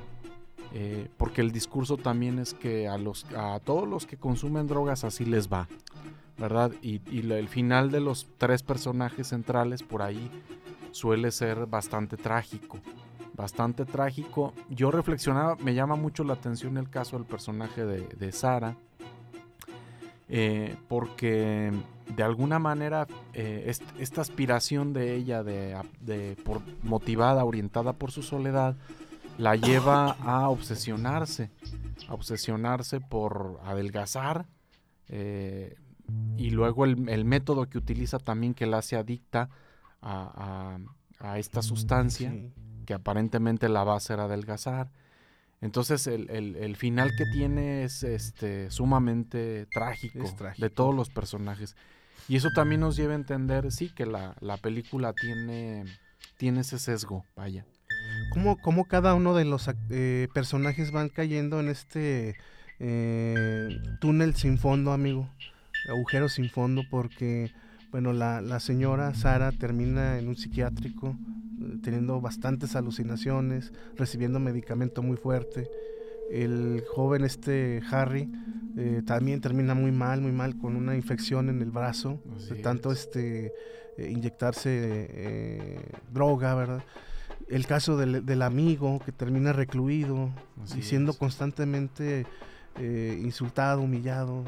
eh, 0.74 1.08
porque 1.16 1.40
el 1.40 1.50
discurso 1.50 1.96
también 1.96 2.38
es 2.38 2.54
que 2.54 2.86
a, 2.86 2.98
los, 2.98 3.26
a 3.36 3.58
todos 3.64 3.88
los 3.88 4.06
que 4.06 4.16
consumen 4.16 4.68
drogas 4.68 5.02
así 5.02 5.24
les 5.24 5.52
va, 5.52 5.66
¿verdad? 6.38 6.70
Y, 6.82 7.00
el 7.32 7.48
final 7.48 7.90
de 7.90 7.98
los 7.98 8.28
tres 8.38 8.62
personajes 8.62 9.26
centrales 9.26 9.82
por 9.82 10.02
ahí 10.02 10.30
suele 10.92 11.32
ser 11.32 11.66
bastante 11.66 12.16
trágico, 12.16 12.78
bastante 13.34 13.84
trágico. 13.84 14.54
Yo 14.70 14.92
reflexionaba, 14.92 15.56
me 15.56 15.74
llama 15.74 15.96
mucho 15.96 16.22
la 16.22 16.34
atención 16.34 16.76
el 16.76 16.88
caso 16.88 17.16
del 17.16 17.26
personaje 17.26 17.84
de, 17.84 18.06
de 18.06 18.30
Sara, 18.30 18.76
eh, 20.28 20.76
porque 20.88 21.72
de 22.16 22.22
alguna 22.22 22.58
manera 22.58 23.06
eh, 23.32 23.72
esta 23.98 24.20
aspiración 24.20 24.92
de 24.92 25.14
ella, 25.14 25.42
de, 25.42 26.36
por, 26.44 26.62
motivada, 26.82 27.44
orientada 27.44 27.92
por 27.92 28.10
su 28.10 28.22
soledad, 28.22 28.76
la 29.38 29.56
lleva 29.56 30.12
a 30.22 30.48
obsesionarse, 30.48 31.50
a 32.08 32.14
obsesionarse 32.14 33.00
por 33.00 33.60
adelgazar 33.64 34.46
eh, 35.08 35.76
y 36.36 36.50
luego 36.50 36.84
el, 36.84 37.24
método 37.24 37.68
que 37.68 37.78
utiliza 37.78 38.18
también 38.18 38.54
que 38.54 38.66
la 38.66 38.78
hace 38.78 38.96
adicta 38.96 39.48
a, 40.02 40.78
esta 41.36 41.62
sustancia 41.62 42.34
que 42.84 42.94
aparentemente 42.94 43.68
la 43.68 43.84
va 43.84 43.94
a 43.94 43.98
hacer 43.98 44.18
adelgazar 44.18 44.90
entonces 45.62 46.08
el, 46.08 46.76
final 46.76 47.14
que 47.16 47.24
tiene 47.24 47.84
es 47.84 48.02
este, 48.02 48.68
sumamente 48.72 49.66
trágico, 49.72 50.24
de 50.58 50.70
todos 50.70 50.92
los 50.92 51.08
personajes. 51.08 51.76
Y 52.28 52.34
eso 52.34 52.50
también 52.50 52.80
nos 52.80 52.96
lleva 52.96 53.12
a 53.12 53.16
entender, 53.16 53.70
sí, 53.70 53.88
que 53.94 54.04
la, 54.04 54.34
película 54.60 55.12
tiene, 55.12 55.84
tiene 56.36 56.60
ese 56.60 56.80
sesgo, 56.80 57.24
vaya. 57.36 57.64
¿Cómo, 58.32 58.58
cómo 58.60 58.86
cada 58.86 59.14
uno 59.14 59.34
de 59.34 59.44
los 59.44 59.70
eh, 59.90 60.26
personajes 60.34 60.90
van 60.90 61.08
cayendo 61.08 61.60
en 61.60 61.68
este 61.68 62.34
eh, 62.80 63.68
túnel 64.00 64.34
sin 64.34 64.58
fondo, 64.58 64.92
amigo? 64.92 65.30
Agujero 65.88 66.28
sin 66.28 66.50
fondo, 66.50 66.82
porque, 66.90 67.52
bueno, 67.92 68.12
la, 68.12 68.40
la 68.40 68.58
señora 68.58 69.14
Sara 69.14 69.52
termina 69.52 70.18
en 70.18 70.26
un 70.28 70.36
psiquiátrico 70.36 71.16
teniendo 71.82 72.20
bastantes 72.20 72.76
alucinaciones, 72.76 73.72
recibiendo 73.96 74.40
medicamento 74.40 75.02
muy 75.02 75.16
fuerte. 75.16 75.70
El 76.30 76.84
joven 76.88 77.24
este 77.24 77.82
Harry 77.90 78.30
eh, 78.76 79.02
también 79.04 79.40
termina 79.40 79.74
muy 79.74 79.92
mal, 79.92 80.20
muy 80.20 80.32
mal, 80.32 80.56
con 80.56 80.76
una 80.76 80.96
infección 80.96 81.48
en 81.48 81.60
el 81.60 81.70
brazo, 81.70 82.20
de 82.48 82.56
tanto 82.56 82.92
este, 82.92 83.52
eh, 83.98 84.10
inyectarse 84.10 84.70
eh, 85.10 85.80
droga, 86.12 86.54
¿verdad? 86.54 86.82
El 87.48 87.66
caso 87.66 87.98
del, 87.98 88.42
amigo 88.42 89.00
que 89.04 89.12
termina 89.12 89.52
recluido 89.52 90.30
y 90.76 90.82
siendo 90.82 91.12
constantemente 91.12 92.24
insultado, 92.78 93.82
humillado, 93.82 94.44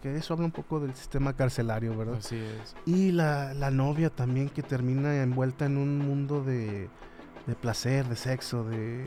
que 0.00 0.16
eso 0.16 0.34
habla 0.34 0.46
un 0.46 0.52
poco 0.52 0.80
del 0.80 0.94
sistema 0.94 1.34
carcelario, 1.34 1.96
¿verdad? 1.96 2.16
Así 2.16 2.36
es. 2.36 2.76
Y 2.86 3.12
la, 3.12 3.52
novia 3.70 4.10
también 4.10 4.48
que 4.48 4.62
termina 4.62 5.22
envuelta 5.22 5.66
en 5.66 5.76
un 5.76 5.98
mundo 5.98 6.42
de, 6.42 6.88
placer, 7.60 8.06
de 8.06 8.16
sexo, 8.16 8.64
de, 8.64 9.04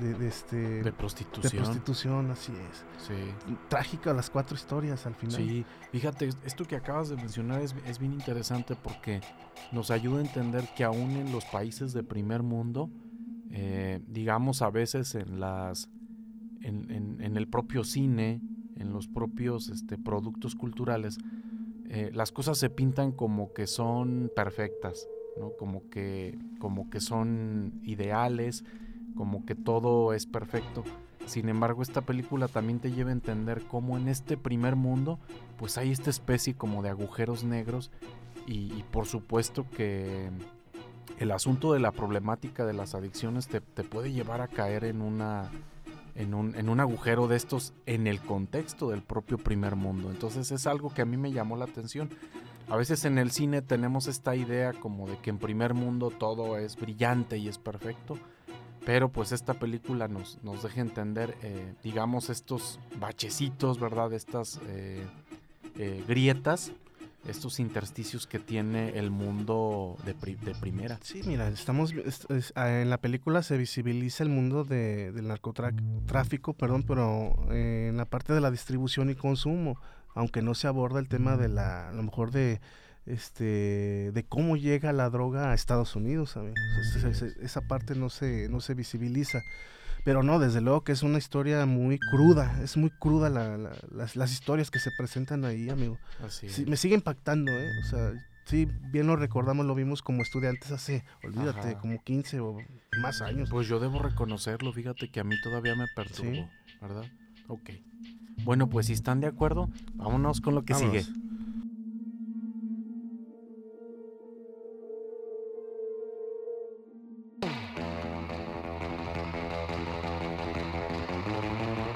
de, 0.00 0.28
este 0.28 0.82
de 0.82 0.92
prostitución. 0.92 1.52
De 1.52 1.58
prostitución, 1.58 2.30
así 2.30 2.52
es. 2.52 2.84
Sí. 3.06 3.56
Trágica 3.68 4.12
las 4.12 4.30
cuatro 4.30 4.56
historias 4.56 5.06
al 5.06 5.14
final. 5.14 5.36
Sí, 5.36 5.64
fíjate, 5.92 6.30
esto 6.44 6.64
que 6.64 6.76
acabas 6.76 7.08
de 7.08 7.16
mencionar 7.16 7.62
es, 7.62 7.74
es 7.86 7.98
bien 7.98 8.12
interesante 8.12 8.76
porque 8.76 9.20
nos 9.72 9.90
ayuda 9.90 10.18
a 10.18 10.22
entender 10.22 10.68
que 10.76 10.84
aún 10.84 11.12
en 11.12 11.32
los 11.32 11.44
países 11.46 11.92
de 11.92 12.02
primer 12.02 12.42
mundo, 12.42 12.90
eh, 13.50 14.00
digamos 14.06 14.62
a 14.62 14.70
veces 14.70 15.14
en 15.14 15.40
las 15.40 15.88
en, 16.62 17.16
en 17.20 17.36
el 17.38 17.48
propio 17.48 17.84
cine, 17.84 18.42
en 18.80 18.92
los 18.92 19.08
propios 19.08 19.68
este, 19.68 19.98
productos 19.98 20.54
culturales, 20.54 21.18
eh, 21.88 22.10
las 22.14 22.32
cosas 22.32 22.58
se 22.58 22.70
pintan 22.70 23.12
como 23.12 23.52
que 23.52 23.66
son 23.66 24.30
perfectas, 24.34 25.08
¿no? 25.38 25.50
como, 25.58 25.88
que, 25.90 26.38
como 26.58 26.88
que 26.88 27.00
son 27.00 27.80
ideales, 27.84 28.64
como 29.16 29.44
que 29.44 29.54
todo 29.54 30.14
es 30.14 30.26
perfecto. 30.26 30.84
Sin 31.26 31.48
embargo, 31.48 31.82
esta 31.82 32.00
película 32.00 32.48
también 32.48 32.80
te 32.80 32.92
lleva 32.92 33.10
a 33.10 33.12
entender 33.12 33.62
cómo 33.68 33.98
en 33.98 34.08
este 34.08 34.36
primer 34.36 34.76
mundo, 34.76 35.18
pues 35.58 35.78
hay 35.78 35.90
esta 35.90 36.10
especie 36.10 36.54
como 36.54 36.82
de 36.82 36.90
agujeros 36.90 37.44
negros 37.44 37.90
y, 38.46 38.82
por 38.90 39.06
supuesto 39.06 39.66
que 39.76 40.30
el 41.18 41.30
asunto 41.30 41.72
de 41.72 41.80
la 41.80 41.92
problemática 41.92 42.64
de 42.64 42.72
las 42.72 42.94
adicciones 42.94 43.48
te 43.48 43.60
puede 43.60 44.12
llevar 44.12 44.40
a 44.40 44.48
caer 44.48 44.84
en 44.84 45.02
una 45.02 45.50
en 46.14 46.34
un, 46.34 46.54
en 46.54 46.68
un 46.68 46.80
agujero 46.80 47.28
de 47.28 47.36
estos 47.36 47.72
en 47.86 48.06
el 48.06 48.20
contexto 48.20 48.90
del 48.90 49.02
propio 49.02 49.38
primer 49.38 49.76
mundo. 49.76 50.10
Entonces 50.10 50.50
es 50.50 50.66
algo 50.66 50.92
que 50.92 51.02
a 51.02 51.06
mí 51.06 51.16
me 51.16 51.32
llamó 51.32 51.56
la 51.56 51.64
atención. 51.64 52.10
a 52.68 52.76
veces 52.76 53.04
en 53.04 53.18
el 53.18 53.30
cine 53.30 53.62
tenemos 53.62 54.06
esta 54.06 54.36
idea 54.36 54.72
como 54.72 55.08
de 55.08 55.18
que 55.18 55.30
en 55.30 55.38
primer 55.38 55.74
mundo 55.74 56.10
todo 56.10 56.56
es 56.56 56.76
brillante 56.76 57.38
y 57.38 57.48
es 57.48 57.58
perfecto, 57.58 58.18
pero 58.84 59.10
pues 59.10 59.32
esta 59.32 59.54
película 59.54 60.08
nos, 60.08 60.38
nos 60.42 60.62
deja 60.62 60.80
entender, 60.80 61.36
eh, 61.42 61.74
digamos, 61.82 62.30
estos 62.30 62.80
bachecitos, 62.98 63.78
¿verdad? 63.78 64.12
Estas 64.12 64.60
eh, 64.68 65.06
eh, 65.76 66.04
grietas, 66.08 66.72
estos 67.26 67.60
intersticios 67.60 68.26
que 68.26 68.38
tiene 68.38 68.98
el 68.98 69.10
mundo 69.10 69.96
de, 70.04 70.14
de 70.14 70.54
primera. 70.54 70.98
Sí, 71.02 71.22
mira, 71.26 71.48
estamos 71.48 71.92
en 72.56 72.90
la 72.90 72.98
película 72.98 73.42
se 73.42 73.56
visibiliza 73.56 74.24
el 74.24 74.30
mundo 74.30 74.64
de, 74.64 75.12
del 75.12 75.28
narcotráfico, 75.28 76.54
perdón, 76.54 76.84
pero 76.86 77.34
en 77.50 77.96
la 77.96 78.06
parte 78.06 78.32
de 78.32 78.40
la 78.40 78.50
distribución 78.50 79.10
y 79.10 79.14
consumo 79.14 79.78
aunque 80.14 80.42
no 80.42 80.54
se 80.54 80.66
aborda 80.66 81.00
el 81.00 81.08
tema 81.08 81.36
de 81.36 81.48
la, 81.48 81.88
a 81.88 81.92
lo 81.92 82.02
mejor 82.02 82.30
de, 82.30 82.60
este, 83.06 84.12
de 84.12 84.24
cómo 84.28 84.56
llega 84.56 84.92
la 84.92 85.10
droga 85.10 85.50
a 85.50 85.54
Estados 85.54 85.96
Unidos, 85.96 86.36
esa, 87.40 87.60
parte 87.62 87.94
no 87.94 88.10
se, 88.10 88.48
no 88.48 88.60
se 88.60 88.74
visibiliza. 88.74 89.42
Pero 90.04 90.22
no, 90.22 90.38
desde 90.38 90.60
luego 90.60 90.82
que 90.82 90.92
es 90.92 91.02
una 91.02 91.18
historia 91.18 91.66
muy 91.66 91.98
cruda, 91.98 92.60
es 92.62 92.76
muy 92.76 92.90
cruda 92.90 93.28
las, 93.28 94.16
las, 94.16 94.32
historias 94.32 94.70
que 94.70 94.78
se 94.78 94.90
presentan 94.96 95.44
ahí, 95.44 95.68
amigo. 95.68 95.98
Así 96.24 96.64
me 96.66 96.76
sigue 96.76 96.94
impactando, 96.94 97.52
¿eh? 97.52 97.70
O 97.82 97.84
sea, 97.84 98.12
sí, 98.44 98.66
bien 98.90 99.06
lo 99.06 99.16
recordamos, 99.16 99.66
lo 99.66 99.74
vimos 99.74 100.02
como 100.02 100.22
estudiantes 100.22 100.70
hace, 100.70 101.04
olvídate, 101.22 101.76
como 101.76 102.02
15 102.02 102.40
o 102.40 102.58
más 103.00 103.20
años. 103.22 103.50
Pues 103.50 103.68
yo 103.68 103.78
debo 103.78 103.98
reconocerlo, 103.98 104.72
fíjate 104.72 105.10
que 105.10 105.20
a 105.20 105.24
mí 105.24 105.36
todavía 105.42 105.74
me 105.74 105.86
perturbó, 105.94 106.48
¿verdad? 106.80 107.04
Ok. 107.48 107.70
Bueno, 108.44 108.68
pues 108.68 108.86
si 108.86 108.94
están 108.94 109.20
de 109.20 109.26
acuerdo, 109.26 109.68
vámonos 109.94 110.40
con 110.40 110.54
lo 110.54 110.64
que 110.64 110.74
sigue. 110.74 111.04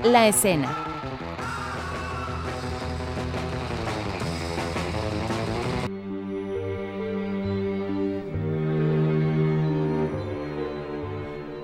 La 0.05 0.29
escena. 0.29 0.71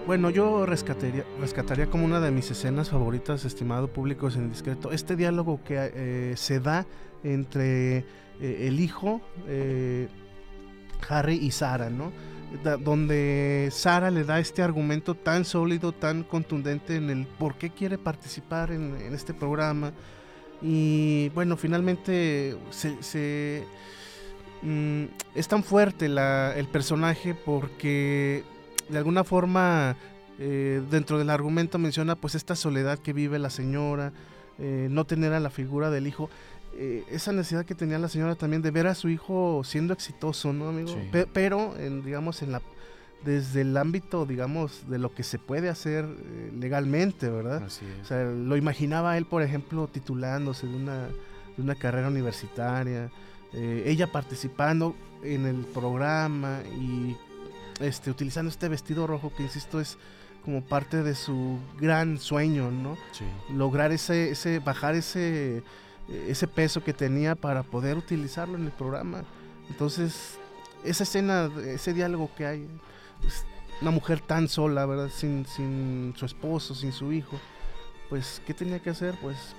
Bueno, 0.06 0.30
yo 0.30 0.64
rescataría, 0.64 1.24
rescataría 1.38 1.88
como 1.88 2.06
una 2.06 2.18
de 2.18 2.30
mis 2.30 2.50
escenas 2.50 2.88
favoritas, 2.88 3.44
estimado 3.44 3.88
público 3.88 4.28
en 4.30 4.48
discreto, 4.48 4.90
este 4.90 5.16
diálogo 5.16 5.60
que 5.62 5.92
eh, 5.94 6.32
se 6.36 6.60
da 6.60 6.86
entre 7.22 7.98
eh, 7.98 8.04
el 8.40 8.80
hijo, 8.80 9.20
eh, 9.48 10.08
Harry 11.10 11.34
y 11.34 11.50
Sara, 11.50 11.90
¿no? 11.90 12.10
Donde 12.80 13.68
Sara 13.72 14.10
le 14.10 14.24
da 14.24 14.40
este 14.40 14.62
argumento 14.62 15.14
tan 15.14 15.44
sólido, 15.44 15.92
tan 15.92 16.24
contundente 16.24 16.96
en 16.96 17.10
el 17.10 17.26
por 17.26 17.54
qué 17.54 17.70
quiere 17.70 17.98
participar 17.98 18.72
en, 18.72 18.94
este 19.14 19.34
programa. 19.34 19.92
Y 20.62 21.30
bueno, 21.30 21.56
finalmente 21.56 22.56
se, 22.70 23.64
mm, 24.62 25.04
es 25.34 25.48
tan 25.48 25.62
fuerte 25.62 26.06
el 26.06 26.68
personaje 26.68 27.34
porque 27.34 28.44
de 28.88 28.98
alguna 28.98 29.24
forma 29.24 29.96
eh, 30.38 30.82
dentro 30.90 31.18
del 31.18 31.30
argumento 31.30 31.78
menciona 31.78 32.16
pues 32.16 32.34
esta 32.34 32.56
soledad 32.56 32.98
que 32.98 33.12
vive 33.12 33.38
la 33.38 33.50
señora, 33.50 34.12
eh, 34.58 34.88
no 34.90 35.04
tener 35.04 35.32
a 35.32 35.40
la 35.40 35.50
figura 35.50 35.90
del 35.90 36.06
hijo. 36.06 36.30
Eh, 36.74 37.04
esa 37.10 37.32
necesidad 37.32 37.64
que 37.64 37.74
tenía 37.74 37.98
la 37.98 38.08
señora 38.08 38.34
también 38.34 38.62
de 38.62 38.70
ver 38.70 38.86
a 38.86 38.94
su 38.94 39.08
hijo 39.08 39.62
siendo 39.64 39.92
exitoso, 39.92 40.52
¿no, 40.52 40.68
amigo? 40.68 40.96
pero, 41.32 41.76
en, 41.78 42.04
digamos, 42.04 42.42
en 42.42 42.52
la 42.52 42.62
desde 43.24 43.60
el 43.60 43.76
ámbito, 43.76 44.24
digamos, 44.24 44.88
de 44.88 44.98
lo 44.98 45.14
que 45.14 45.22
se 45.22 45.38
puede 45.38 45.68
hacer 45.68 46.06
legalmente, 46.58 47.28
¿verdad? 47.28 47.64
Así 47.64 47.84
es. 47.84 48.02
O 48.02 48.04
sea, 48.06 48.24
lo 48.24 48.56
imaginaba 48.56 49.18
él, 49.18 49.26
por 49.26 49.42
ejemplo, 49.42 49.88
titulándose 49.88 50.66
de 50.66 50.74
una, 50.74 51.08
de 51.56 51.62
una 51.62 51.74
carrera 51.74 52.08
universitaria, 52.08 53.10
ella 53.52 54.10
participando 54.10 54.94
en 55.22 55.44
el 55.44 55.66
programa 55.66 56.60
y 56.80 57.14
este, 57.80 58.10
utilizando 58.10 58.50
este 58.50 58.68
vestido 58.68 59.06
rojo 59.06 59.32
que, 59.36 59.42
insisto, 59.42 59.80
es 59.80 59.98
como 60.44 60.62
parte 60.62 61.02
de 61.02 61.14
su 61.14 61.58
gran 61.78 62.18
sueño, 62.18 62.70
¿no? 62.70 62.96
Lograr 63.52 63.92
ese, 63.92 64.30
ese, 64.30 64.58
bajar 64.58 64.94
ese, 64.94 65.62
ese 66.10 66.46
peso 66.46 66.82
que 66.82 66.92
tenía 66.92 67.34
para 67.34 67.62
poder 67.62 67.96
utilizarlo 67.96 68.56
en 68.56 68.64
el 68.64 68.72
programa. 68.72 69.22
Entonces, 69.68 70.38
esa 70.84 71.04
escena, 71.04 71.50
ese 71.64 71.94
diálogo 71.94 72.30
que 72.36 72.46
hay, 72.46 72.68
una 73.80 73.90
mujer 73.90 74.20
tan 74.20 74.48
sola, 74.48 74.86
¿verdad? 74.86 75.08
Sin, 75.08 75.46
sin 75.46 76.14
su 76.16 76.26
esposo, 76.26 76.74
sin 76.74 76.92
su 76.92 77.12
hijo, 77.12 77.38
pues, 78.08 78.42
¿qué 78.46 78.52
tenía 78.52 78.80
que 78.80 78.90
hacer? 78.90 79.16
Pues, 79.20 79.54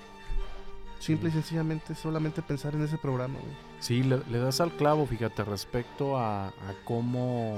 simple 0.99 1.29
y 1.29 1.31
sencillamente, 1.31 1.95
solamente 1.95 2.41
pensar 2.41 2.75
en 2.75 2.83
ese 2.83 2.97
programa. 2.97 3.39
Sí, 3.79 4.03
le, 4.03 4.19
das 4.39 4.61
al 4.61 4.71
clavo, 4.71 5.05
fíjate, 5.07 5.43
respecto 5.43 6.17
a, 6.17 6.47
a 6.47 6.75
cómo 6.85 7.57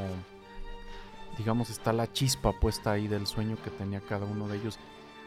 digamos, 1.38 1.70
está 1.70 1.94
la 1.94 2.12
chispa 2.12 2.52
puesta 2.54 2.92
ahí 2.92 3.08
del 3.08 3.28
sueño 3.28 3.58
que 3.64 3.72
tenía 3.72 4.02
cada 4.02 4.26
uno 4.26 4.48
de 4.48 4.58
ellos. 4.58 4.78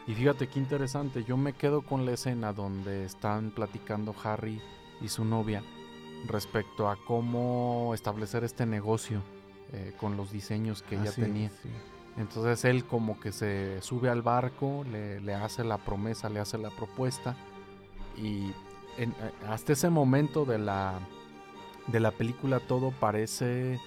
Y 0.07 0.13
fíjate 0.13 0.47
qué 0.47 0.57
interesante, 0.57 1.25
yo 1.25 1.35
me 1.35 1.51
quedo 1.51 1.81
con 1.81 2.05
la 2.05 2.13
escena 2.13 2.53
donde 2.53 3.03
están 3.03 3.51
platicando 3.51 4.15
Harry 4.23 4.61
y 5.01 5.09
su 5.09 5.25
novia 5.25 5.61
respecto 6.27 6.89
a 6.89 6.95
cómo 7.05 7.91
establecer 7.93 8.45
este 8.45 8.65
negocio 8.65 9.21
eh, 9.73 9.93
con 9.99 10.15
los 10.15 10.31
diseños 10.31 10.81
que 10.81 10.95
ella 10.95 11.11
tenía. 11.11 11.51
Entonces 12.17 12.63
él 12.63 12.85
como 12.85 13.19
que 13.19 13.33
se 13.33 13.81
sube 13.81 14.09
al 14.09 14.21
barco, 14.21 14.85
le, 14.89 15.35
hace 15.35 15.65
la 15.65 15.77
promesa, 15.77 16.29
le 16.29 16.39
hace 16.39 16.57
la 16.57 16.69
propuesta 16.69 17.35
y 18.15 18.51
eh, 18.97 19.11
hasta 19.49 19.73
ese 19.73 19.89
momento 19.89 20.45
de 20.45 20.57
la, 20.57 20.99
de 21.87 21.99
la 21.99 22.11
película 22.11 22.61
todo 22.61 22.91
parece 22.91 23.77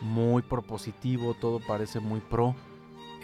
muy 0.00 0.42
propositivo, 0.42 1.34
todo 1.34 1.58
parece 1.58 1.98
muy 1.98 2.20
pro. 2.20 2.54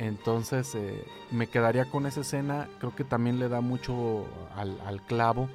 Entonces 0.03 0.75
eh, 0.75 1.05
me 1.31 1.47
quedaría 1.47 1.85
con 1.85 2.07
esa 2.07 2.23
escena, 2.23 2.69
creo 2.81 2.95
que 2.95 3.05
también 3.05 3.38
le 3.38 3.49
da 3.49 3.61
mucho 3.61 4.27
al, 4.57 5.01
clavo 5.07 5.49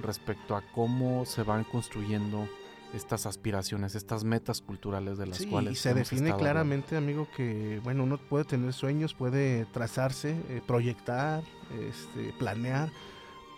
respecto 0.00 0.56
a 0.56 0.62
cómo 0.74 1.24
se 1.24 1.44
van 1.44 1.62
construyendo 1.62 2.48
estas 2.92 3.24
aspiraciones, 3.26 3.94
estas 3.94 4.24
metas 4.24 4.60
culturales 4.60 5.16
de 5.16 5.26
las 5.26 5.38
sí, 5.38 5.46
cuales... 5.46 5.74
Y 5.74 5.76
se 5.76 5.94
define 5.94 6.34
claramente, 6.34 6.96
amigo, 6.96 7.28
que 7.36 7.80
bueno, 7.84 8.02
uno 8.02 8.18
puede 8.18 8.44
tener 8.44 8.72
sueños, 8.72 9.14
puede 9.14 9.64
trazarse, 9.66 10.36
eh, 10.48 10.60
proyectar, 10.66 11.44
este, 11.88 12.32
planear, 12.36 12.90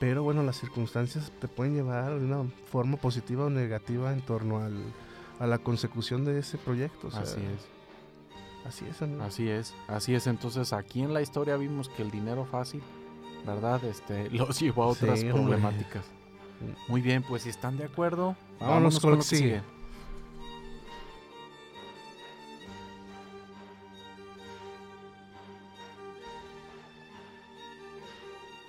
pero 0.00 0.22
bueno, 0.22 0.42
las 0.42 0.60
circunstancias 0.60 1.32
te 1.40 1.48
pueden 1.48 1.74
llevar 1.74 2.18
de 2.18 2.26
una 2.26 2.44
forma 2.70 2.98
positiva 2.98 3.46
o 3.46 3.50
negativa 3.50 4.12
en 4.12 4.20
torno 4.20 4.62
al, 4.62 4.82
a 5.38 5.46
la 5.46 5.58
consecución 5.58 6.26
de 6.26 6.40
ese 6.40 6.58
proyecto. 6.58 7.08
así 7.08 7.40
es. 7.40 7.75
Así 8.66 8.84
es, 8.90 9.00
amigo. 9.00 9.22
Así 9.22 9.48
es, 9.48 9.74
así 9.86 10.14
es. 10.14 10.26
Entonces 10.26 10.72
aquí 10.72 11.02
en 11.02 11.14
la 11.14 11.22
historia 11.22 11.56
vimos 11.56 11.88
que 11.88 12.02
el 12.02 12.10
dinero 12.10 12.44
fácil, 12.44 12.82
¿verdad? 13.46 13.82
Este, 13.84 14.28
los 14.30 14.58
llevó 14.58 14.84
a 14.84 14.86
otras 14.88 15.22
problemáticas. 15.22 16.04
Muy 16.88 17.00
bien, 17.00 17.22
pues 17.22 17.42
si 17.42 17.50
están 17.50 17.76
de 17.76 17.84
acuerdo, 17.84 18.34
vámonos, 18.58 18.98
con, 18.98 19.10
lo 19.12 19.18
que 19.18 19.22
sigue. 19.22 19.62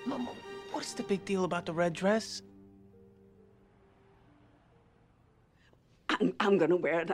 Mama, 0.05 0.31
what's 0.73 0.93
the 0.93 1.03
big 1.03 1.25
deal 1.25 1.43
about 1.43 1.65
the 1.65 1.73
red 1.73 1.93
dress? 1.93 2.43
I'm, 6.09 6.33
I'm 6.39 6.57
going 6.57 6.69
to 6.69 6.77
wear 6.77 7.01
it. 7.01 7.11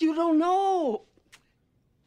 You 0.00 0.14
don't 0.14 0.38
know. 0.38 1.02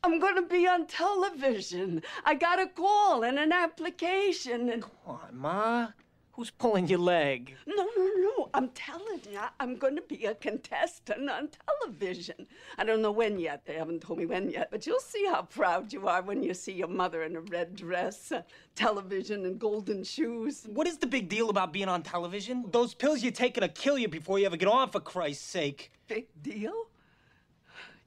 I'm 0.03 0.19
going 0.19 0.35
to 0.35 0.41
be 0.41 0.67
on 0.67 0.87
television. 0.87 2.01
I 2.25 2.33
got 2.33 2.59
a 2.59 2.65
call 2.65 3.23
and 3.23 3.37
an 3.37 3.51
application. 3.51 4.69
And... 4.69 4.81
Come 4.81 4.91
on, 5.05 5.29
Ma. 5.37 5.87
Who's 6.31 6.49
pulling 6.49 6.87
your 6.87 6.97
leg? 6.97 7.53
No, 7.67 7.87
no, 7.95 8.09
no. 8.15 8.49
I'm 8.55 8.69
telling 8.69 9.21
you, 9.31 9.39
I'm 9.59 9.75
going 9.77 9.95
to 9.95 10.01
be 10.01 10.25
a 10.25 10.33
contestant 10.33 11.29
on 11.29 11.49
television. 11.67 12.47
I 12.79 12.83
don't 12.83 13.03
know 13.03 13.11
when 13.11 13.37
yet. 13.37 13.63
They 13.65 13.75
haven't 13.75 14.01
told 14.01 14.17
me 14.17 14.25
when 14.25 14.49
yet, 14.49 14.71
but 14.71 14.87
you'll 14.87 14.99
see 14.99 15.27
how 15.27 15.43
proud 15.43 15.93
you 15.93 16.07
are 16.07 16.23
when 16.23 16.41
you 16.41 16.55
see 16.55 16.73
your 16.73 16.87
mother 16.87 17.21
in 17.21 17.35
a 17.35 17.41
red 17.41 17.75
dress, 17.75 18.31
uh, 18.31 18.41
television, 18.73 19.45
and 19.45 19.59
golden 19.59 20.03
shoes. 20.03 20.65
What 20.67 20.87
is 20.87 20.97
the 20.97 21.05
big 21.05 21.29
deal 21.29 21.51
about 21.51 21.71
being 21.71 21.87
on 21.87 22.01
television? 22.01 22.65
Those 22.71 22.95
pills 22.95 23.21
you're 23.21 23.31
taking 23.31 23.61
to 23.61 23.67
kill 23.67 23.99
you 23.99 24.07
before 24.07 24.39
you 24.39 24.47
ever 24.47 24.57
get 24.57 24.67
on, 24.67 24.89
for 24.89 24.99
Christ's 24.99 25.45
sake. 25.45 25.91
Big 26.07 26.25
deal? 26.41 26.87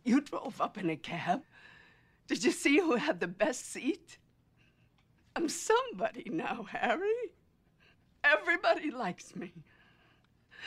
You 0.06 0.20
drove 0.20 0.60
up 0.60 0.78
in 0.78 0.88
a 0.88 0.96
cab. 0.96 1.42
Did 2.28 2.44
you 2.44 2.52
see 2.52 2.78
who 2.78 2.94
had 2.94 3.18
the 3.18 3.26
best 3.26 3.72
seat? 3.72 4.18
I'm 5.34 5.48
somebody 5.48 6.30
now, 6.30 6.62
Harry. 6.70 7.32
Everybody 8.22 8.92
likes 8.92 9.34
me. 9.34 9.52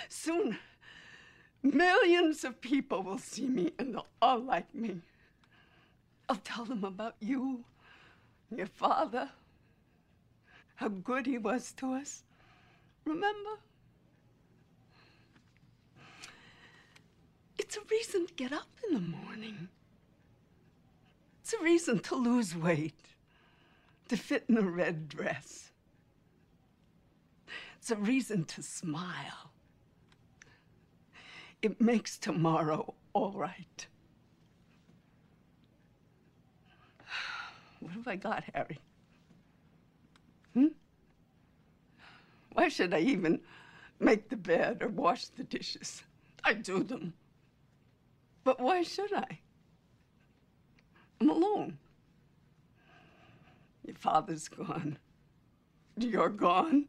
Soon, 0.10 0.60
millions 1.64 2.44
of 2.44 2.60
people 2.60 3.02
will 3.02 3.18
see 3.18 3.48
me 3.48 3.72
and 3.80 3.96
they'll 3.96 4.08
all 4.22 4.40
like 4.40 4.76
me. 4.76 5.00
I'll 6.28 6.36
tell 6.36 6.66
them 6.66 6.84
about 6.84 7.16
you, 7.22 7.64
your 8.54 8.68
father, 8.68 9.30
how 10.76 10.90
good 10.90 11.26
he 11.26 11.38
was 11.38 11.72
to 11.78 11.94
us. 11.94 12.24
Remember? 13.06 13.58
It's 17.70 17.78
a 17.78 17.82
reason 17.92 18.26
to 18.26 18.34
get 18.34 18.52
up 18.52 18.68
in 18.88 18.96
the 18.96 19.00
morning. 19.00 19.68
It's 21.40 21.54
a 21.54 21.62
reason 21.62 22.00
to 22.00 22.16
lose 22.16 22.56
weight, 22.56 23.00
to 24.08 24.18
fit 24.18 24.46
in 24.50 24.58
a 24.58 24.64
red 24.64 25.08
dress. 25.08 25.70
It's 27.78 27.92
a 27.92 27.96
reason 27.96 28.46
to 28.46 28.64
smile. 28.64 29.52
It 31.62 31.80
makes 31.80 32.18
tomorrow 32.18 32.96
all 33.14 33.34
right. 33.34 33.86
What 37.82 37.92
have 37.92 38.08
I 38.08 38.16
got, 38.16 38.46
Harry? 38.56 38.80
Hmm? 40.56 40.70
Why 42.54 42.68
should 42.70 42.96
I 42.96 43.02
even 43.02 43.42
make 44.00 44.30
the 44.30 44.38
bed 44.38 44.82
or 44.82 44.88
wash 44.88 45.28
the 45.28 45.44
dishes? 45.44 46.02
I 46.44 46.54
do 46.54 46.82
them. 46.82 47.14
But 48.44 48.60
why 48.60 48.84
should 48.84 49.14
I? 49.14 49.40
I'm 51.22 51.30
alone. 51.30 51.78
Your 53.86 53.96
father's 53.96 54.48
gone. 54.48 54.98
You're 55.98 56.30
gone. 56.30 56.88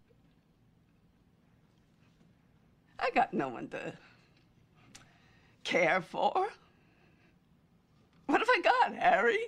I 2.98 3.10
got 3.14 3.32
no 3.32 3.48
one 3.48 3.68
to 3.68 3.94
care 5.64 6.00
for. 6.00 6.48
What 8.26 8.40
have 8.40 8.48
I 8.48 8.60
got, 8.62 8.94
Harry? 8.94 9.38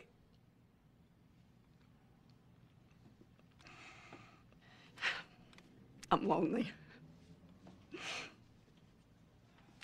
I'm 6.11 6.27
lonely. 6.27 6.71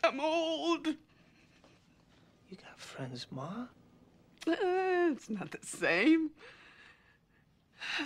I'm 0.03 0.21
old. 0.21 0.89
Friends, 2.79 3.27
Ma? 3.31 3.67
Eh, 4.47 5.11
it's 5.11 5.29
not 5.29 5.51
the 5.51 5.59
same. 5.63 6.31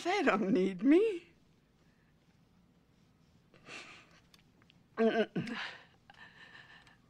They 0.03 0.23
don't 0.23 0.51
need 0.51 0.83
me. 0.83 1.25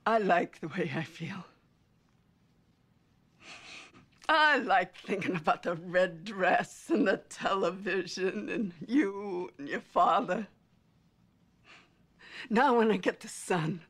I 0.04 0.18
like 0.18 0.60
the 0.60 0.68
way 0.68 0.90
I 0.94 1.04
feel. 1.04 1.44
I 4.28 4.58
like 4.58 4.96
thinking 4.96 5.36
about 5.36 5.62
the 5.62 5.76
red 5.76 6.24
dress 6.24 6.86
and 6.88 7.06
the 7.06 7.18
television 7.28 8.48
and 8.48 8.72
you 8.86 9.50
and 9.56 9.68
your 9.68 9.80
father. 9.80 10.48
Now, 12.50 12.78
when 12.78 12.90
I 12.90 12.96
get 12.96 13.20
the 13.20 13.28
sun, 13.28 13.82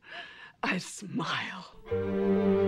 I 0.61 0.77
smile. 0.77 2.62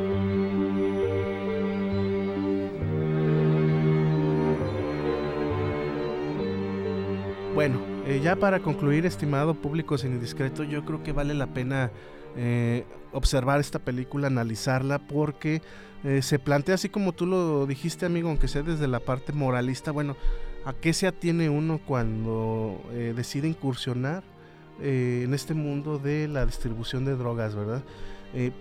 Bueno, 7.55 7.79
eh, 8.05 8.19
ya 8.21 8.35
para 8.35 8.59
concluir, 8.59 9.05
estimado 9.05 9.53
público 9.53 9.97
sin 9.97 10.11
indiscreto, 10.11 10.65
yo 10.65 10.83
creo 10.83 11.03
que 11.03 11.13
vale 11.13 11.33
la 11.33 11.47
pena 11.47 11.89
eh, 12.35 12.83
observar 13.13 13.61
esta 13.61 13.79
película, 13.79 14.27
analizarla, 14.27 14.99
porque 14.99 15.61
eh, 16.03 16.21
se 16.21 16.37
plantea 16.37 16.75
así 16.75 16.89
como 16.89 17.13
tú 17.13 17.25
lo 17.25 17.65
dijiste, 17.65 18.05
amigo, 18.05 18.27
aunque 18.27 18.49
sea 18.49 18.61
desde 18.61 18.89
la 18.89 18.99
parte 18.99 19.31
moralista, 19.31 19.91
bueno, 19.91 20.17
¿a 20.65 20.73
qué 20.73 20.91
se 20.91 21.07
atiene 21.07 21.49
uno 21.49 21.79
cuando 21.79 22.83
decide 22.91 23.47
incursionar 23.47 24.21
en 24.81 25.33
este 25.33 25.53
mundo 25.53 25.97
de 25.97 26.27
la 26.27 26.45
distribución 26.45 27.05
de 27.05 27.15
drogas, 27.15 27.55
verdad? 27.55 27.83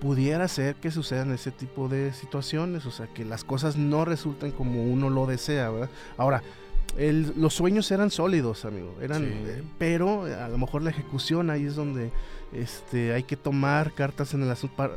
pudiera 0.00 0.46
ser 0.46 0.76
que 0.76 0.92
sucedan 0.92 1.32
ese 1.32 1.50
tipo 1.50 1.88
de 1.88 2.12
situaciones, 2.12 2.86
o 2.86 2.92
sea, 2.92 3.08
que 3.08 3.24
las 3.24 3.42
cosas 3.42 3.76
no 3.76 4.04
resulten 4.04 4.52
como 4.52 4.84
uno 4.84 5.10
lo 5.10 5.26
desea, 5.26 5.68
¿verdad? 5.68 5.90
Ahora, 6.16 6.44
los 6.96 7.54
sueños 7.54 7.90
eran 7.90 8.10
sólidos, 8.10 8.64
amigo, 8.64 8.96
eran, 9.00 9.24
eh, 9.24 9.62
pero 9.78 10.24
a 10.24 10.48
lo 10.48 10.58
mejor 10.58 10.82
la 10.82 10.90
ejecución 10.90 11.50
ahí 11.50 11.64
es 11.64 11.74
donde 11.74 12.10
este, 12.52 13.12
hay 13.12 13.24
que 13.24 13.36
tomar 13.36 13.94
cartas 13.94 14.34
en 14.34 14.42
el 14.42 14.50
asunto 14.50 14.76
para 14.76 14.96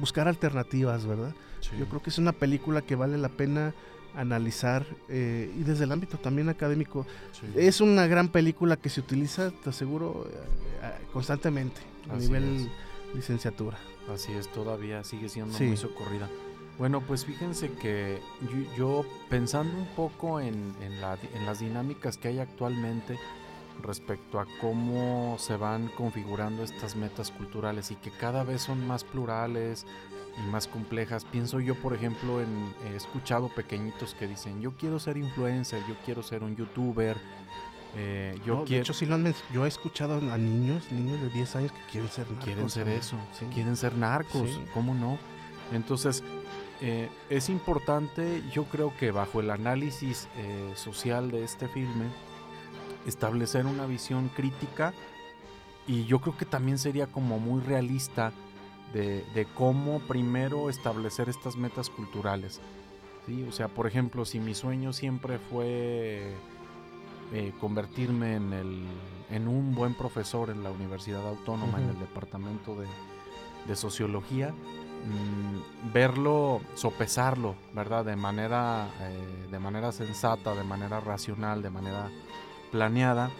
buscar 0.00 0.28
alternativas, 0.28 1.06
¿verdad? 1.06 1.34
Yo 1.78 1.86
creo 1.86 2.02
que 2.02 2.10
es 2.10 2.18
una 2.18 2.32
película 2.32 2.82
que 2.82 2.94
vale 2.94 3.16
la 3.16 3.30
pena 3.30 3.74
analizar 4.14 4.86
eh, 5.08 5.52
y 5.58 5.62
desde 5.64 5.84
el 5.84 5.92
ámbito 5.92 6.18
también 6.18 6.48
académico. 6.48 7.06
Es 7.54 7.80
una 7.80 8.06
gran 8.06 8.28
película 8.28 8.76
que 8.76 8.88
se 8.88 9.00
utiliza, 9.00 9.50
te 9.50 9.70
aseguro, 9.70 10.28
eh, 10.30 11.06
constantemente 11.12 11.80
a 12.10 12.16
nivel 12.16 12.70
licenciatura. 13.14 13.78
Así 14.12 14.32
es, 14.32 14.50
todavía 14.52 15.02
sigue 15.04 15.28
siendo 15.28 15.58
muy 15.58 15.76
socorrida. 15.76 16.28
Bueno, 16.78 17.00
pues 17.00 17.24
fíjense 17.24 17.70
que 17.72 18.20
yo, 18.76 19.04
pensando 19.28 19.76
un 19.76 19.86
poco 19.94 20.40
en, 20.40 20.74
las 21.00 21.60
dinámicas 21.60 22.16
que 22.16 22.28
hay 22.28 22.40
actualmente 22.40 23.18
respecto 23.82 24.40
a 24.40 24.46
cómo 24.60 25.36
se 25.38 25.56
van 25.56 25.88
configurando 25.88 26.62
estas 26.62 26.96
metas 26.96 27.30
culturales 27.30 27.90
y 27.90 27.96
que 27.96 28.10
cada 28.10 28.44
vez 28.44 28.62
son 28.62 28.86
más 28.86 29.04
plurales 29.04 29.86
y 30.36 30.50
más 30.50 30.66
complejas, 30.66 31.24
pienso 31.24 31.60
yo, 31.60 31.76
por 31.76 31.94
ejemplo, 31.94 32.40
en, 32.40 32.74
he 32.88 32.96
escuchado 32.96 33.48
pequeñitos 33.48 34.14
que 34.14 34.26
dicen, 34.26 34.60
yo 34.60 34.72
quiero 34.72 34.98
ser 34.98 35.16
influencer, 35.16 35.80
yo 35.88 35.94
quiero 36.04 36.24
ser 36.24 36.42
un 36.42 36.56
youtuber, 36.56 37.16
eh, 37.96 38.34
yo 38.44 38.64
quiero... 38.64 38.64
De 38.64 38.78
hecho, 38.78 38.94
sí 38.94 39.06
lo 39.06 39.14
han 39.14 39.32
yo 39.52 39.64
he 39.64 39.68
escuchado 39.68 40.16
a 40.16 40.38
niños, 40.38 40.90
niños 40.90 41.20
de 41.20 41.30
10 41.30 41.56
años 41.56 41.72
que 41.72 41.92
quieren 41.92 42.10
ser 42.10 42.26
narcos. 42.26 42.44
Quieren 42.44 42.70
ser 42.70 42.88
eso, 42.88 43.16
quieren 43.52 43.76
ser 43.76 43.96
narcos, 43.96 44.60
¿cómo 44.72 44.92
no? 44.92 45.18
Entonces, 45.72 46.22
eh, 46.80 47.08
es 47.30 47.48
importante, 47.48 48.42
yo 48.52 48.64
creo 48.64 48.92
que 48.96 49.10
bajo 49.10 49.40
el 49.40 49.50
análisis 49.50 50.28
eh, 50.36 50.72
social 50.74 51.30
de 51.30 51.44
este 51.44 51.68
filme, 51.68 52.06
establecer 53.06 53.66
una 53.66 53.86
visión 53.86 54.28
crítica 54.28 54.92
y 55.86 56.04
yo 56.04 56.20
creo 56.20 56.36
que 56.36 56.46
también 56.46 56.78
sería 56.78 57.06
como 57.06 57.38
muy 57.38 57.60
realista 57.60 58.32
de, 58.92 59.46
cómo 59.54 59.98
primero 60.00 60.70
establecer 60.70 61.28
estas 61.28 61.56
metas 61.56 61.90
culturales. 61.90 62.60
¿sí? 63.26 63.44
O 63.48 63.52
sea, 63.52 63.68
por 63.68 63.86
ejemplo, 63.86 64.24
si 64.24 64.38
mi 64.38 64.54
sueño 64.54 64.92
siempre 64.92 65.38
fue 65.38 66.32
eh, 67.32 67.52
convertirme 67.60 68.36
en, 68.36 68.52
el, 68.52 68.84
en 69.30 69.48
un 69.48 69.74
buen 69.74 69.94
profesor 69.94 70.50
en 70.50 70.62
la 70.62 70.70
Universidad 70.70 71.26
Autónoma, 71.26 71.78
en 71.78 71.90
el 71.90 71.98
departamento 71.98 72.76
de, 72.76 72.86
de 73.66 73.76
sociología, 73.76 74.54
Mm, 75.04 75.92
verlo, 75.92 76.62
sopesarlo, 76.74 77.54
¿verdad? 77.74 78.04
De 78.04 78.16
manera, 78.16 78.88
eh, 79.00 79.48
de 79.50 79.58
manera 79.58 79.92
sensata, 79.92 80.54
de 80.54 80.64
manera 80.64 81.00
racional, 81.00 81.62
de 81.62 81.70
manera 81.70 82.08
planeada. 82.70 83.30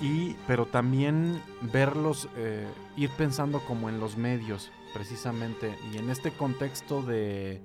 Y, 0.00 0.34
pero 0.46 0.66
también 0.66 1.40
verlos, 1.60 2.28
eh, 2.36 2.66
ir 2.96 3.10
pensando 3.10 3.60
como 3.60 3.88
en 3.88 4.00
los 4.00 4.16
medios, 4.16 4.70
precisamente. 4.92 5.74
Y 5.92 5.98
en 5.98 6.10
este 6.10 6.30
contexto 6.30 7.02
de, 7.02 7.62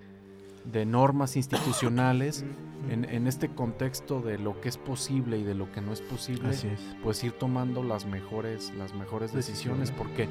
de 0.63 0.85
normas 0.85 1.35
institucionales, 1.35 2.45
en, 2.89 3.27
este 3.27 3.49
contexto 3.49 4.21
de 4.21 4.37
lo 4.37 4.61
que 4.61 4.69
es 4.69 4.77
posible 4.77 5.37
y 5.37 5.43
de 5.43 5.55
lo 5.55 5.71
que 5.71 5.81
no 5.81 5.91
es 5.91 6.01
posible, 6.01 6.55
pues 7.03 7.23
ir 7.23 7.33
tomando 7.33 7.83
las 7.83 8.05
mejores, 8.05 8.71
las 8.77 8.93
mejores 8.93 9.33
decisiones, 9.33 9.91
porque 9.91 10.29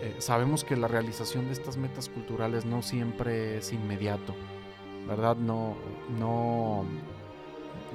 eh, 0.00 0.16
sabemos 0.18 0.64
que 0.64 0.76
la 0.76 0.88
realización 0.88 1.46
de 1.46 1.52
estas 1.52 1.76
metas 1.76 2.08
culturales 2.08 2.64
no 2.64 2.82
siempre 2.82 3.58
es 3.58 3.72
inmediato, 3.72 4.34
¿verdad? 5.06 5.36
No, 5.36 5.76
no, 6.18 6.84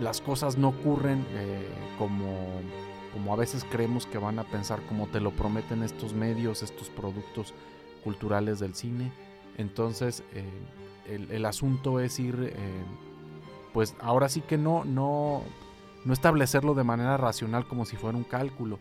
las 0.01 0.21
cosas 0.21 0.57
no 0.57 0.69
ocurren 0.69 1.25
eh, 1.31 1.67
como, 1.97 2.61
como 3.13 3.33
a 3.33 3.35
veces 3.37 3.65
creemos 3.69 4.05
que 4.05 4.17
van 4.17 4.39
a 4.39 4.43
pensar, 4.43 4.81
como 4.87 5.07
te 5.07 5.19
lo 5.19 5.31
prometen 5.31 5.83
estos 5.83 6.13
medios, 6.13 6.61
estos 6.61 6.89
productos 6.89 7.53
culturales 8.03 8.59
del 8.59 8.75
cine. 8.75 9.11
Entonces, 9.57 10.23
eh, 10.33 10.43
el, 11.07 11.31
el, 11.31 11.45
asunto 11.45 11.99
es 11.99 12.19
ir, 12.19 12.53
pues 13.71 13.95
ahora 13.99 14.29
sí 14.29 14.41
que 14.41 14.57
no, 14.57 14.83
no, 14.83 15.41
no 16.05 16.13
establecerlo 16.13 16.73
de 16.73 16.83
manera 16.83 17.17
racional 17.17 17.67
como 17.67 17.85
si 17.85 17.95
fuera 17.95 18.17
un 18.17 18.23
cálculo, 18.23 18.79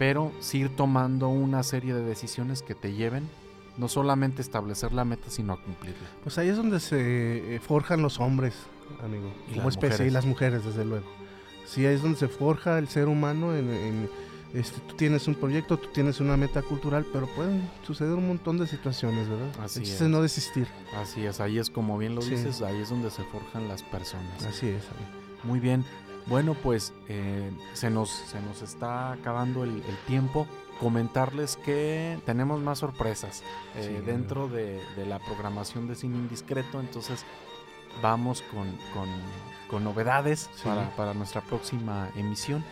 pero 0.00 0.32
sí 0.40 0.60
ir 0.60 0.74
tomando 0.74 1.28
una 1.28 1.62
serie 1.62 1.92
de 1.92 2.02
decisiones 2.02 2.62
que 2.62 2.74
te 2.74 2.94
lleven 2.94 3.28
no 3.76 3.86
solamente 3.86 4.40
a 4.40 4.44
establecer 4.44 4.92
la 4.92 5.04
meta, 5.04 5.28
sino 5.28 5.52
a 5.52 5.62
cumplirla. 5.62 6.08
Pues 6.22 6.38
ahí 6.38 6.48
es 6.48 6.56
donde 6.56 6.80
se 6.80 7.56
eh, 7.56 7.60
forjan 7.60 8.00
los 8.00 8.18
hombres, 8.18 8.54
amigo, 9.04 9.30
y 9.50 9.56
como 9.56 9.68
especie, 9.68 10.06
y 10.06 10.10
las 10.10 10.24
mujeres, 10.24 10.64
desde 10.64 10.86
luego. 10.86 11.04
Sí, 11.66 11.84
ahí 11.84 11.96
es 11.96 12.00
donde 12.02 12.18
se 12.18 12.28
forja 12.28 12.78
el 12.78 12.88
ser 12.88 13.08
humano 13.08 13.54
en, 13.54 14.08
este, 14.54 14.80
tú 14.88 14.96
tienes 14.96 15.28
un 15.28 15.34
proyecto, 15.34 15.76
tú 15.76 15.88
tienes 15.92 16.18
una 16.18 16.34
meta 16.38 16.62
cultural, 16.62 17.04
pero 17.12 17.26
pueden 17.34 17.68
suceder 17.86 18.14
un 18.14 18.26
montón 18.26 18.56
de 18.56 18.66
situaciones, 18.66 19.28
¿verdad? 19.28 19.50
Así 19.62 19.82
es. 19.82 20.00
es. 20.00 20.08
no 20.08 20.22
desistir. 20.22 20.66
Así 20.96 21.26
es, 21.26 21.40
ahí 21.40 21.58
es 21.58 21.68
como 21.68 21.98
bien 21.98 22.14
lo 22.14 22.22
Sí. 22.22 22.30
dices, 22.30 22.62
ahí 22.62 22.80
es 22.80 22.88
donde 22.88 23.10
se 23.10 23.22
forjan 23.24 23.68
las 23.68 23.82
personas. 23.82 24.46
Así 24.46 24.68
es. 24.68 24.82
Muy 25.44 25.60
bien. 25.60 25.84
Bueno, 26.26 26.54
pues 26.54 26.92
eh, 27.08 27.50
se, 27.74 27.90
nos, 27.90 28.10
se 28.10 28.40
nos 28.42 28.62
está 28.62 29.12
acabando 29.12 29.64
el, 29.64 29.70
el 29.70 29.96
tiempo. 30.06 30.46
Comentarles 30.78 31.56
que 31.56 32.18
tenemos 32.24 32.60
más 32.60 32.78
sorpresas 32.78 33.42
eh, 33.76 33.96
Sí. 33.98 34.04
dentro 34.06 34.48
de, 34.48 34.80
de 34.96 35.06
la 35.06 35.18
programación 35.18 35.86
de 35.88 35.94
Cine 35.94 36.16
Indiscreto. 36.16 36.80
Entonces 36.80 37.24
vamos 38.02 38.42
con, 38.52 38.66
con- 38.94 39.50
con 39.68 39.84
novedades 39.84 40.48
Sí. 40.54 40.62
para, 40.64 40.90
para 40.96 41.14
nuestra 41.14 41.40
próxima 41.42 42.08
emisión. 42.16 42.64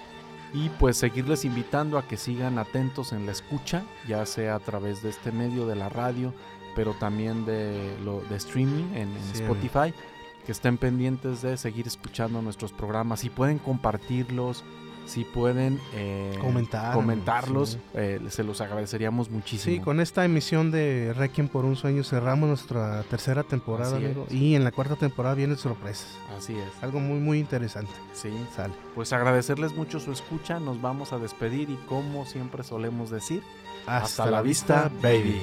Y 0.54 0.70
pues 0.70 0.96
seguirles 0.96 1.44
invitando 1.44 1.98
a 1.98 2.08
que 2.08 2.16
sigan 2.16 2.58
atentos 2.58 3.12
en 3.12 3.26
la 3.26 3.32
escucha, 3.32 3.82
ya 4.06 4.24
sea 4.24 4.54
a 4.54 4.60
través 4.60 5.02
de 5.02 5.10
este 5.10 5.30
medio 5.30 5.66
de 5.66 5.76
la 5.76 5.90
radio, 5.90 6.32
pero 6.74 6.94
también 6.94 7.44
de, 7.44 7.94
lo, 8.02 8.20
de 8.22 8.36
streaming 8.36 8.94
en, 8.94 9.12
Sí. 9.34 9.42
Spotify 9.42 9.92
que 10.48 10.52
estén 10.52 10.78
pendientes 10.78 11.42
de 11.42 11.58
seguir 11.58 11.86
escuchando 11.86 12.40
nuestros 12.40 12.72
programas. 12.72 13.20
Si 13.20 13.28
pueden 13.28 13.58
compartirlos, 13.58 14.64
si 15.04 15.24
pueden 15.24 15.78
eh, 15.92 16.38
Comentar, 16.40 16.94
comentarlos, 16.94 17.72
sí. 17.72 17.78
eh, 17.92 18.18
se 18.30 18.44
los 18.44 18.62
agradeceríamos 18.62 19.28
muchísimo. 19.28 19.76
Sí, 19.76 19.82
con 19.82 20.00
esta 20.00 20.24
emisión 20.24 20.70
de 20.70 21.12
Requiem 21.14 21.48
por 21.48 21.66
un 21.66 21.76
sueño 21.76 22.02
cerramos 22.02 22.48
nuestra 22.48 23.02
tercera 23.02 23.42
temporada, 23.42 23.98
amigo. 23.98 24.26
Y 24.30 24.54
en 24.54 24.64
la 24.64 24.72
cuarta 24.72 24.96
temporada 24.96 25.34
vienen 25.34 25.58
sorpresas. 25.58 26.16
Así 26.34 26.54
es. 26.56 26.82
Algo 26.82 26.98
muy, 26.98 27.20
muy 27.20 27.38
interesante. 27.40 27.92
Sí. 28.14 28.30
Sale. 28.56 28.72
Pues 28.94 29.12
agradecerles 29.12 29.74
mucho 29.76 30.00
su 30.00 30.12
escucha. 30.12 30.58
Nos 30.60 30.80
vamos 30.80 31.12
a 31.12 31.18
despedir 31.18 31.68
y 31.68 31.76
como 31.86 32.24
siempre 32.24 32.64
solemos 32.64 33.10
decir, 33.10 33.42
hasta, 33.86 34.30
la 34.30 34.40
vista, 34.40 34.90
baby. 35.02 35.42